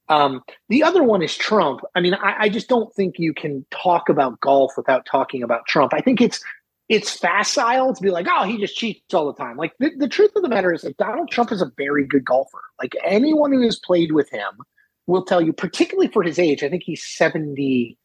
[0.09, 1.81] Um, the other one is Trump.
[1.95, 5.65] I mean, I, I just don't think you can talk about golf without talking about
[5.67, 5.93] Trump.
[5.93, 6.43] I think it's
[6.89, 9.55] it's facile to be like, oh, he just cheats all the time.
[9.55, 12.25] Like the, the truth of the matter is that Donald Trump is a very good
[12.25, 12.59] golfer.
[12.81, 14.59] Like anyone who has played with him
[15.07, 17.97] will tell you, particularly for his age, I think he's 70,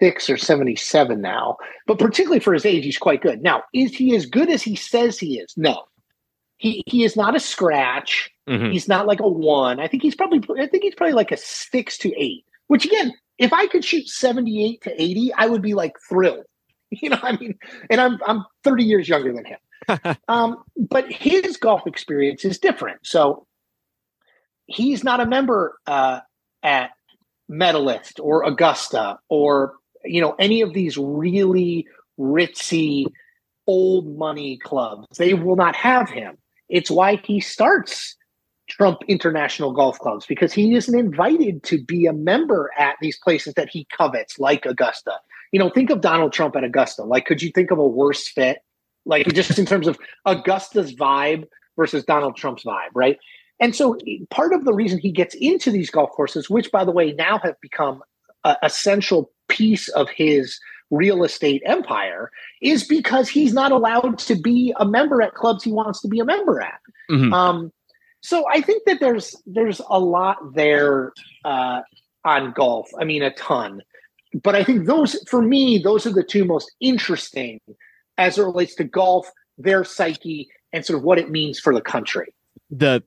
[0.00, 3.42] six or 77 now, but particularly for his age, he's quite good.
[3.42, 5.52] Now, is he as good as he says he is?
[5.56, 5.84] No.
[6.58, 8.30] He he is not a scratch.
[8.48, 8.72] Mm-hmm.
[8.72, 9.78] He's not like a one.
[9.78, 13.12] I think he's probably I think he's probably like a six to eight, which again,
[13.38, 16.44] if I could shoot 78 to 80, I would be like thrilled.
[16.90, 17.58] You know, I mean,
[17.90, 20.16] and I'm I'm 30 years younger than him.
[20.28, 23.00] um, but his golf experience is different.
[23.06, 23.46] So
[24.64, 26.20] he's not a member uh,
[26.62, 26.92] at
[27.48, 29.74] Medalist or Augusta or
[30.04, 31.86] you know, any of these really
[32.18, 33.06] ritzy
[33.68, 35.06] old money clubs.
[35.16, 36.38] They will not have him.
[36.68, 38.16] It's why he starts
[38.68, 43.54] Trump International Golf Clubs because he isn't invited to be a member at these places
[43.54, 45.12] that he covets, like Augusta.
[45.52, 47.04] You know, think of Donald Trump at Augusta.
[47.04, 48.58] Like, could you think of a worse fit?
[49.06, 51.44] Like, just in terms of Augusta's vibe
[51.76, 53.18] versus Donald Trump's vibe, right?
[53.60, 53.96] And so,
[54.30, 57.38] part of the reason he gets into these golf courses, which, by the way, now
[57.38, 58.02] have become
[58.44, 58.70] uh, a, a
[59.48, 62.30] piece of his real estate empire
[62.62, 66.18] is because he's not allowed to be a member at clubs he wants to be
[66.18, 66.80] a member at.
[67.10, 67.32] Mm-hmm.
[67.32, 67.72] Um,
[68.20, 71.12] so I think that there's there's a lot there
[71.44, 71.82] uh,
[72.24, 72.88] on golf.
[73.00, 73.82] I mean, a ton.
[74.42, 77.60] But I think those, for me, those are the two most interesting
[78.18, 81.80] as it relates to golf, their psyche, and sort of what it means for the
[81.80, 82.34] country.
[82.70, 83.02] The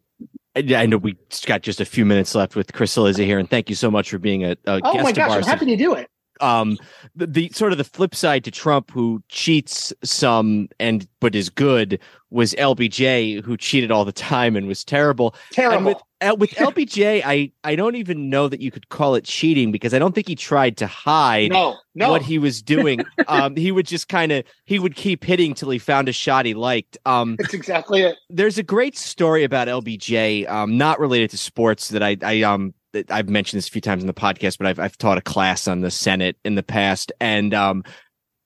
[0.56, 1.16] I know we
[1.46, 4.10] got just a few minutes left with Chris Cillizza here, and thank you so much
[4.10, 6.11] for being a, a oh my gosh, I'm happy to do it
[6.42, 6.78] um
[7.16, 11.50] the, the, sort of the flip side to Trump who cheats some and but is
[11.50, 15.36] good was LBJ who cheated all the time and was terrible.
[15.52, 15.78] Terrible.
[15.78, 15.98] And with
[16.40, 20.00] with LBJ I I don't even know that you could call it cheating because I
[20.00, 22.10] don't think he tried to hide no, no.
[22.10, 23.04] what he was doing.
[23.28, 26.46] um he would just kind of he would keep hitting till he found a shot
[26.46, 26.98] he liked.
[27.06, 28.18] Um That's exactly it.
[28.30, 32.74] There's a great story about LBJ um not related to sports that I I um
[33.10, 35.68] I've mentioned this a few times in the podcast, but I've I've taught a class
[35.68, 37.84] on the Senate in the past, and um,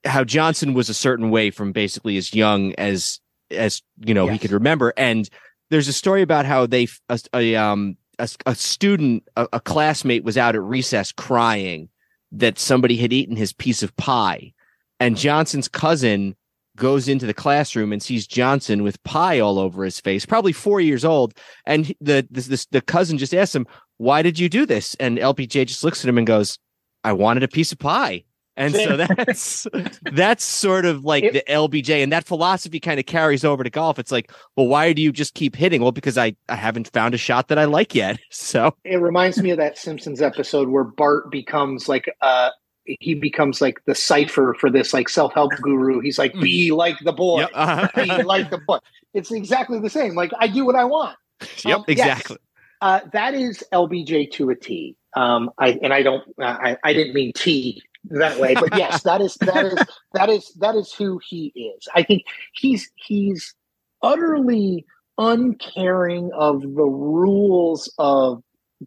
[0.04, 3.20] how Johnson was a certain way from basically as young as
[3.52, 4.34] as you know yes.
[4.34, 4.94] he could remember.
[4.98, 5.30] And
[5.70, 10.24] there's a story about how they a, a um a, a student a, a classmate
[10.24, 11.90] was out at recess crying
[12.32, 14.54] that somebody had eaten his piece of pie,
[15.00, 16.36] and Johnson's cousin
[16.76, 20.82] goes into the classroom and sees Johnson with pie all over his face, probably four
[20.82, 21.34] years old.
[21.66, 23.68] And the the, the cousin just asks him,
[23.98, 24.96] why did you do this?
[25.00, 26.58] And LBJ just looks at him and goes,
[27.04, 28.24] I wanted a piece of pie.
[28.58, 29.68] And so that's
[30.04, 33.70] that's sort of like it, the LBJ, and that philosophy kind of carries over to
[33.70, 34.00] golf.
[34.00, 35.82] It's like, well, why do you just keep hitting?
[35.82, 38.20] Well, because I, I haven't found a shot that I like yet.
[38.32, 42.52] So it reminds me of that Simpsons episode where Bart becomes like uh
[42.86, 46.00] he becomes like the cipher for this like self-help guru.
[46.00, 46.78] He's like, be mm.
[46.78, 47.50] like the boy, yep.
[47.54, 47.90] uh-huh.
[47.96, 48.78] be like the boy.
[49.14, 50.16] It's exactly the same.
[50.16, 51.18] Like I do what I want.
[51.66, 52.38] Yep, um, exactly.
[52.40, 52.45] Yes,
[52.86, 54.96] uh, that is LBJ to a T.
[55.16, 56.22] Um, I and I don't.
[56.40, 57.82] Uh, I, I didn't mean T
[58.12, 59.80] that way, but yes, that is that is
[60.14, 61.88] that is that is who he is.
[61.96, 63.56] I think he's he's
[64.04, 64.86] utterly
[65.18, 68.44] uncaring of the rules of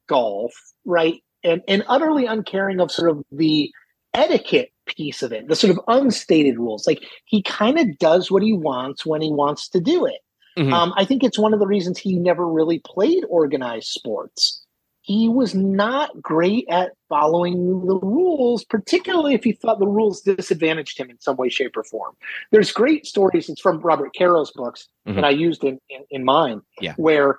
[0.06, 0.52] golf,
[0.84, 1.20] right?
[1.42, 3.68] And and utterly uncaring of sort of the
[4.14, 6.86] etiquette piece of it, the sort of unstated rules.
[6.86, 10.20] Like he kind of does what he wants when he wants to do it.
[10.58, 10.72] Mm-hmm.
[10.72, 14.64] Um, I think it's one of the reasons he never really played organized sports.
[15.02, 20.98] He was not great at following the rules, particularly if he thought the rules disadvantaged
[20.98, 22.14] him in some way, shape, or form.
[22.50, 23.48] There's great stories.
[23.48, 25.14] It's from Robert Caro's books mm-hmm.
[25.16, 26.94] that I used in, in, in mine, yeah.
[26.96, 27.38] where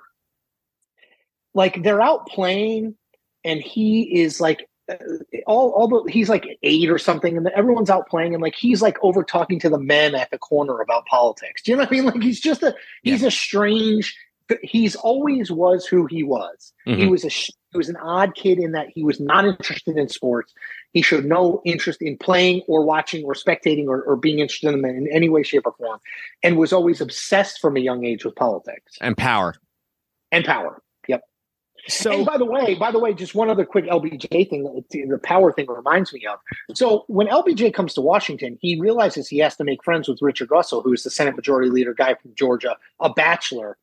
[1.54, 2.96] like they're out playing
[3.44, 4.66] and he is like
[5.46, 8.82] all all the he's like eight or something, and everyone's out playing, and like he's
[8.82, 11.62] like over talking to the men at the corner about politics.
[11.62, 12.04] Do you know what I mean?
[12.04, 13.28] Like he's just a he's yeah.
[13.28, 14.16] a strange.
[14.62, 16.72] He's always was who he was.
[16.86, 17.00] Mm-hmm.
[17.00, 20.08] He was a he was an odd kid in that he was not interested in
[20.08, 20.52] sports.
[20.92, 24.82] He showed no interest in playing or watching or spectating or, or being interested in
[24.82, 26.00] them in any way, shape, or form,
[26.42, 29.54] and was always obsessed from a young age with politics and power
[30.32, 30.82] and power.
[31.90, 35.18] So, and by the way, by the way, just one other quick LBJ thing, the
[35.22, 36.38] power thing reminds me of.
[36.74, 40.50] So, when LBJ comes to Washington, he realizes he has to make friends with Richard
[40.50, 43.76] Russell, who is the Senate Majority Leader guy from Georgia, a bachelor.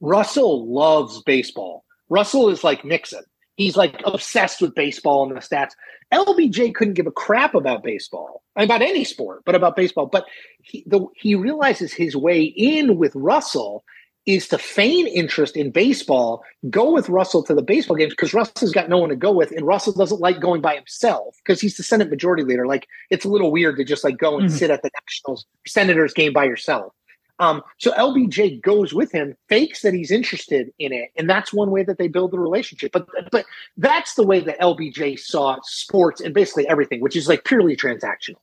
[0.00, 1.84] Russell loves baseball.
[2.08, 3.24] Russell is like Nixon.
[3.56, 5.72] He's like obsessed with baseball and the stats.
[6.12, 10.06] LBJ couldn't give a crap about baseball, about any sport, but about baseball.
[10.06, 10.26] But
[10.62, 13.84] he, the, he realizes his way in with Russell
[14.26, 18.72] is to feign interest in baseball, go with Russell to the baseball games because Russell's
[18.72, 21.76] got no one to go with, and Russell doesn't like going by himself because he's
[21.76, 22.66] the Senate Majority Leader.
[22.66, 24.56] Like it's a little weird to just like go and mm-hmm.
[24.56, 26.92] sit at the Nationals Senators game by yourself.
[27.40, 31.70] Um, so LBJ goes with him, fakes that he's interested in it, and that's one
[31.70, 32.92] way that they build the relationship.
[32.92, 33.44] But but
[33.76, 38.36] that's the way that LBJ saw sports and basically everything, which is like purely transactional.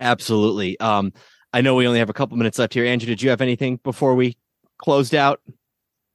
[0.00, 0.80] Absolutely.
[0.80, 1.12] Um,
[1.52, 2.84] I know we only have a couple minutes left here.
[2.84, 4.36] Andrew, did you have anything before we
[4.78, 5.40] closed out?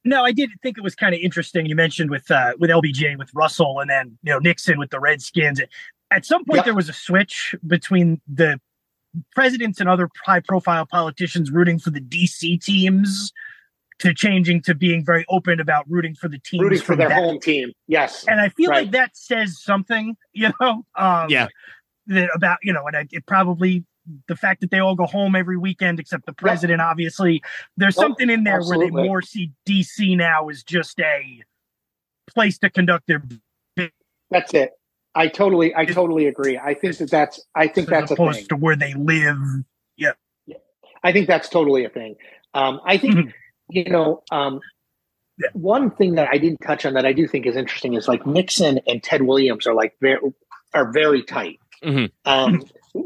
[0.04, 1.66] No, I did think it was kind of interesting.
[1.66, 5.00] You mentioned with uh, with LBJ with Russell, and then you know Nixon with the
[5.00, 5.60] Redskins.
[6.12, 8.60] At some point, there was a switch between the
[9.34, 13.32] presidents and other high profile politicians rooting for the DC teams
[13.98, 17.18] to changing to being very open about rooting for the team, rooting for their that.
[17.18, 17.72] home team.
[17.88, 18.84] Yes, and I feel right.
[18.84, 20.16] like that says something.
[20.32, 21.48] You know, um, yeah,
[22.08, 23.84] that about you know, and it probably
[24.28, 26.88] the fact that they all go home every weekend except the president yep.
[26.88, 27.42] obviously
[27.76, 28.04] there's yep.
[28.04, 28.90] something in there Absolutely.
[28.90, 31.42] where they more see dc now as just a
[32.32, 33.22] place to conduct their
[34.30, 34.72] that's it
[35.14, 38.40] i totally i totally agree i think that that's i think as that's opposed a
[38.40, 38.48] thing.
[38.48, 39.38] to where they live
[39.96, 40.12] yeah.
[40.46, 40.56] yeah
[41.02, 42.16] i think that's totally a thing
[42.54, 43.28] um i think mm-hmm.
[43.68, 44.60] you know um
[45.38, 45.48] yeah.
[45.52, 48.26] one thing that i didn't touch on that i do think is interesting is like
[48.26, 50.18] nixon and ted williams are like very
[50.74, 52.06] are very tight mm-hmm.
[52.24, 52.62] um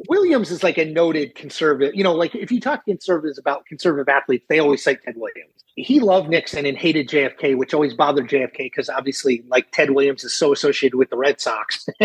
[0.09, 1.95] Williams is like a noted conservative.
[1.95, 5.16] You know, like if you talk to conservatives about conservative athletes, they always cite Ted
[5.16, 5.53] Williams.
[5.76, 10.24] He loved Nixon and hated JFK, which always bothered JFK because obviously, like Ted Williams
[10.24, 11.88] is so associated with the Red Sox.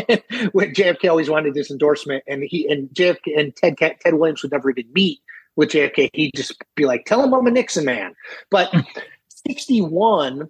[0.51, 4.51] when JFK always wanted this endorsement, and he and JFK and Ted Ted Williams would
[4.51, 5.19] never even meet
[5.55, 6.09] with JFK.
[6.13, 8.15] He'd just be like, "Tell him I'm a Nixon man."
[8.49, 8.73] But
[9.27, 10.49] sixty one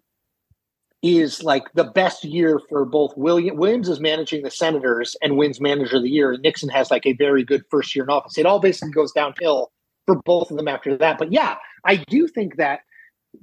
[1.06, 5.62] is like the best year for both William Williams is managing the Senators and wins
[5.62, 8.40] manager of the year, and Nixon has like a very good first year in office.
[8.40, 9.72] It all basically goes downhill
[10.08, 11.20] for both of them after that.
[11.20, 12.80] But yeah, I do think that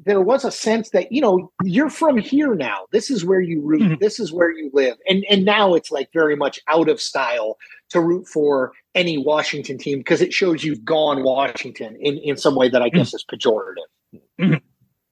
[0.04, 2.86] there was a sense that you know you're from here now.
[2.90, 3.82] This is where you root.
[3.82, 3.94] Mm-hmm.
[4.00, 7.58] This is where you live, and and now it's like very much out of style
[7.90, 12.56] to root for any Washington team because it shows you've gone Washington in in some
[12.56, 13.34] way that I guess mm-hmm.
[13.34, 14.20] is pejorative.
[14.40, 14.54] Mm-hmm.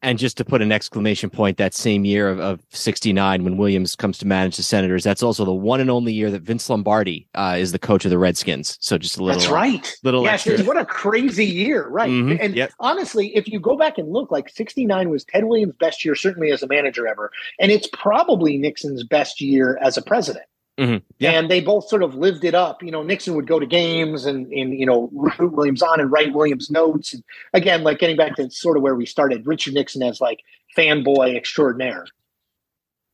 [0.03, 3.95] And just to put an exclamation point, that same year of, of 69, when Williams
[3.95, 7.29] comes to manage the Senators, that's also the one and only year that Vince Lombardi
[7.35, 8.79] uh, is the coach of the Redskins.
[8.81, 9.39] So just a little.
[9.39, 9.87] That's right.
[9.87, 10.67] Uh, little yes, extra.
[10.67, 11.89] What a crazy year.
[11.89, 12.11] Right.
[12.11, 12.37] Mm-hmm.
[12.41, 12.73] And yep.
[12.81, 16.51] honestly, if you go back and look, like 69 was Ted Williams' best year, certainly
[16.51, 17.31] as a manager ever.
[17.59, 20.47] And it's probably Nixon's best year as a president.
[20.81, 20.97] Mm-hmm.
[21.19, 21.33] Yeah.
[21.33, 22.83] And they both sort of lived it up.
[22.83, 26.11] You know, Nixon would go to games and, and you know, root Williams on and
[26.11, 27.13] write Williams notes.
[27.13, 27.23] And
[27.53, 30.41] again, like getting back to sort of where we started, Richard Nixon as like
[30.77, 32.07] fanboy extraordinaire.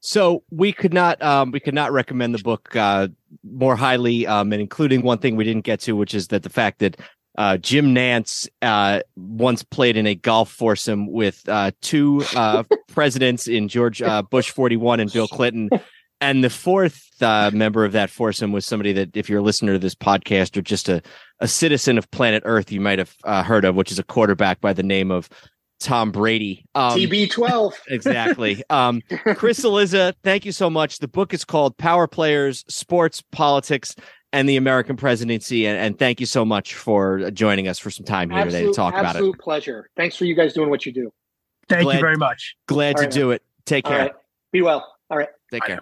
[0.00, 3.08] So we could not um, we could not recommend the book uh,
[3.42, 6.48] more highly, um, and including one thing we didn't get to, which is that the
[6.48, 6.96] fact that
[7.36, 13.48] uh, Jim Nantz uh, once played in a golf foursome with uh, two uh, presidents
[13.48, 15.70] in George uh, Bush 41 and Bill Clinton,
[16.20, 19.74] and the fourth uh, member of that foursome was somebody that, if you're a listener
[19.74, 21.02] to this podcast or just a,
[21.40, 24.60] a citizen of planet Earth, you might have uh, heard of, which is a quarterback
[24.60, 25.28] by the name of
[25.80, 26.64] Tom Brady.
[26.74, 27.72] Um, TB12.
[27.88, 28.62] exactly.
[28.70, 29.02] Um,
[29.34, 30.98] Chris Cillizza, thank you so much.
[30.98, 33.94] The book is called Power Players, Sports, Politics,
[34.32, 35.66] and the American Presidency.
[35.66, 38.70] And, and thank you so much for joining us for some time here absolute, today
[38.70, 39.18] to talk about it.
[39.18, 39.90] Absolute pleasure.
[39.96, 41.12] Thanks for you guys doing what you do.
[41.68, 42.56] Thank glad, you very much.
[42.66, 43.42] Glad All to right, do it.
[43.64, 44.12] Take care.
[44.52, 44.94] Be well.
[45.10, 45.28] All right.
[45.50, 45.66] Take Bye.
[45.66, 45.80] care.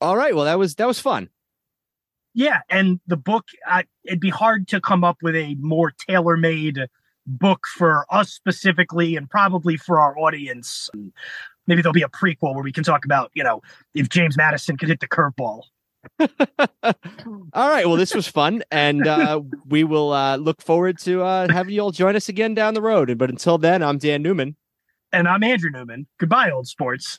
[0.00, 0.34] All right.
[0.34, 1.30] Well, that was that was fun.
[2.34, 6.86] Yeah, and the book uh, it'd be hard to come up with a more tailor-made
[7.26, 10.90] book for us specifically, and probably for our audience.
[11.66, 13.62] Maybe there'll be a prequel where we can talk about you know
[13.94, 15.62] if James Madison could hit the curveball.
[16.20, 17.86] all right.
[17.86, 21.80] Well, this was fun, and uh, we will uh, look forward to uh, having you
[21.80, 23.16] all join us again down the road.
[23.18, 24.56] But until then, I'm Dan Newman,
[25.12, 26.06] and I'm Andrew Newman.
[26.18, 27.18] Goodbye, old sports.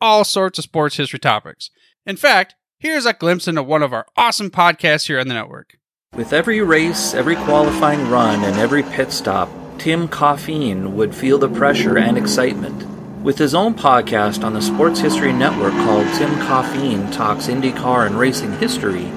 [0.00, 1.70] all sorts of sports history topics.
[2.06, 5.78] In fact, here's a glimpse into one of our awesome podcasts here on the network.
[6.14, 11.48] With every race, every qualifying run, and every pit stop, Tim Coffeen would feel the
[11.48, 12.84] pressure and excitement.
[13.22, 18.18] With his own podcast on the Sports History Network called Tim Coffeen Talks IndyCar and
[18.18, 19.10] Racing History,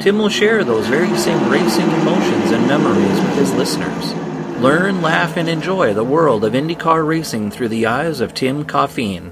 [0.00, 4.14] Tim will share those very same racing emotions and memories with his listeners.
[4.60, 9.31] Learn, laugh, and enjoy the world of IndyCar racing through the eyes of Tim Coffeen.